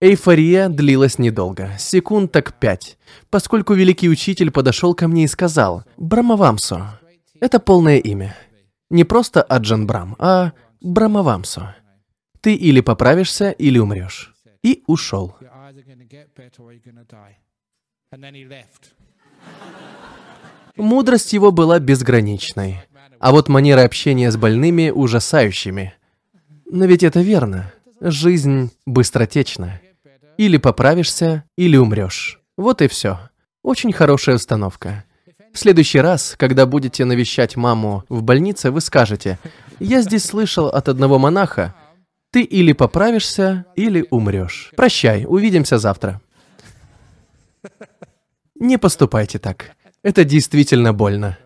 [0.00, 2.96] Эйфория длилась недолго, секунд так пять,
[3.28, 7.00] поскольку великий учитель подошел ко мне и сказал «Брамавамсо».
[7.40, 8.36] Это полное имя.
[8.90, 11.76] Не просто Аджан Брам, а Брамавамсо.
[12.40, 14.34] Ты или поправишься, или умрешь.
[14.62, 15.36] И ушел.
[20.76, 22.82] Мудрость его была безграничной,
[23.18, 25.94] а вот манера общения с больными ужасающими.
[26.66, 27.72] Но ведь это верно.
[28.00, 29.80] Жизнь быстротечна.
[30.36, 32.40] Или поправишься, или умрешь.
[32.56, 33.18] Вот и все.
[33.62, 35.04] Очень хорошая установка.
[35.54, 39.38] В следующий раз, когда будете навещать маму в больнице, вы скажете,
[39.78, 41.76] «Я здесь слышал от одного монаха,
[42.32, 44.72] ты или поправишься, или умрешь.
[44.76, 46.20] Прощай, увидимся завтра».
[48.56, 49.70] Не поступайте так.
[50.02, 51.38] Это действительно больно.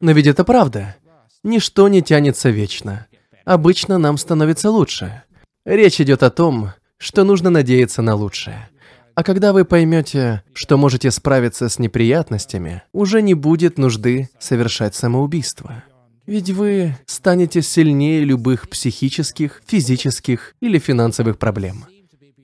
[0.00, 0.94] Но ведь это правда.
[1.42, 3.08] Ничто не тянется вечно.
[3.44, 5.24] Обычно нам становится лучше.
[5.64, 8.68] Речь идет о том, что нужно надеяться на лучшее.
[9.14, 15.84] А когда вы поймете, что можете справиться с неприятностями, уже не будет нужды совершать самоубийство.
[16.26, 21.84] Ведь вы станете сильнее любых психических, физических или финансовых проблем.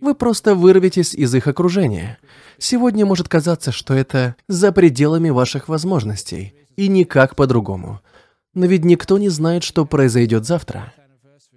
[0.00, 2.18] Вы просто вырветесь из их окружения.
[2.58, 8.00] Сегодня может казаться, что это за пределами ваших возможностей, и никак по-другому.
[8.54, 10.92] Но ведь никто не знает, что произойдет завтра.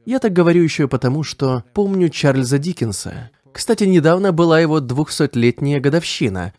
[0.05, 3.29] Я так говорю еще потому, что помню Чарльза Диккенса.
[3.53, 6.53] Кстати, недавно была его двухсотлетняя годовщина.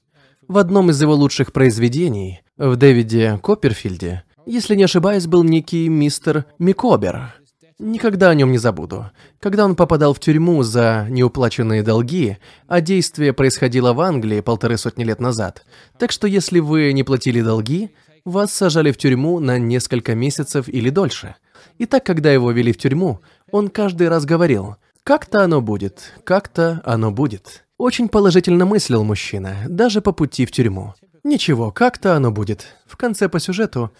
[0.48, 6.46] В одном из его лучших произведений, в Дэвиде Копперфильде, если не ошибаюсь, был некий мистер
[6.58, 7.34] Микобер.
[7.78, 9.10] Никогда о нем не забуду.
[9.40, 12.38] Когда он попадал в тюрьму за неуплаченные долги,
[12.68, 15.64] а действие происходило в Англии полторы сотни лет назад,
[15.98, 17.90] так что если вы не платили долги,
[18.24, 21.36] вас сажали в тюрьму на несколько месяцев или дольше.
[21.78, 23.20] И так, когда его вели в тюрьму,
[23.50, 27.64] он каждый раз говорил «как-то оно будет, как-то оно будет».
[27.78, 30.94] Очень положительно мыслил мужчина, даже по пути в тюрьму.
[31.24, 32.66] Ничего, как-то оно будет.
[32.86, 33.90] В конце по сюжету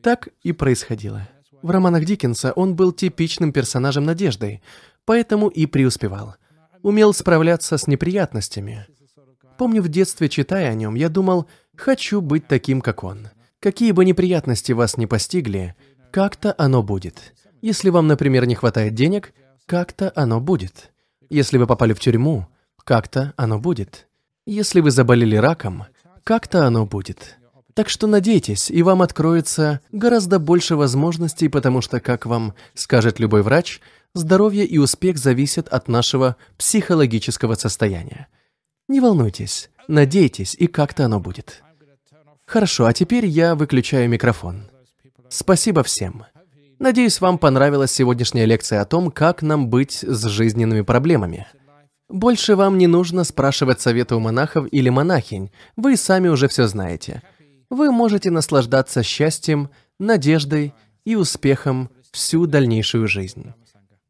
[0.00, 1.28] так и происходило.
[1.62, 4.62] В романах Диккенса он был типичным персонажем надеждой,
[5.04, 6.36] поэтому и преуспевал.
[6.82, 8.86] Умел справляться с неприятностями.
[9.58, 11.46] Помню, в детстве, читая о нем, я думал,
[11.76, 13.28] хочу быть таким, как он.
[13.60, 15.76] Какие бы неприятности вас не постигли,
[16.10, 17.34] как-то оно будет.
[17.60, 19.32] Если вам, например, не хватает денег,
[19.66, 20.92] как-то оно будет.
[21.30, 22.46] Если вы попали в тюрьму,
[22.84, 24.08] как-то оно будет.
[24.46, 25.86] Если вы заболели раком,
[26.24, 27.38] как-то оно будет.
[27.74, 33.42] Так что надейтесь, и вам откроется гораздо больше возможностей, потому что, как вам скажет любой
[33.42, 33.80] врач,
[34.14, 38.28] здоровье и успех зависят от нашего психологического состояния.
[38.88, 41.62] Не волнуйтесь, надейтесь, и как-то оно будет.
[42.44, 44.68] Хорошо, а теперь я выключаю микрофон.
[45.30, 46.26] Спасибо всем.
[46.82, 51.46] Надеюсь, вам понравилась сегодняшняя лекция о том, как нам быть с жизненными проблемами.
[52.08, 57.22] Больше вам не нужно спрашивать совета у монахов или монахинь, вы сами уже все знаете.
[57.70, 59.70] Вы можете наслаждаться счастьем,
[60.00, 60.74] надеждой
[61.04, 63.52] и успехом всю дальнейшую жизнь.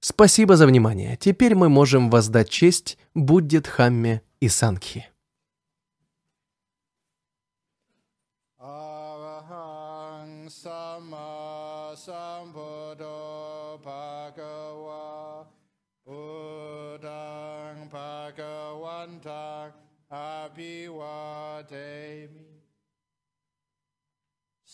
[0.01, 1.19] Спасибо за внимание.
[1.21, 5.12] Теперь мы можем воздать честь Будде Дхамме и Сангхи.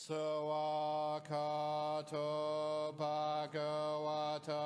[0.09, 1.29] Sawakato
[2.97, 4.65] Bhagavata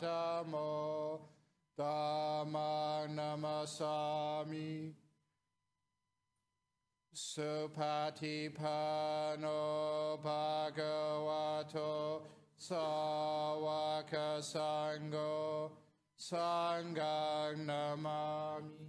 [0.00, 1.18] Dhammo
[1.76, 4.94] Dhammang Namasami
[7.12, 7.82] Supatipano
[10.22, 12.22] Bhagavato
[12.56, 15.72] Sawaka Sango
[16.16, 18.87] Sangang Namami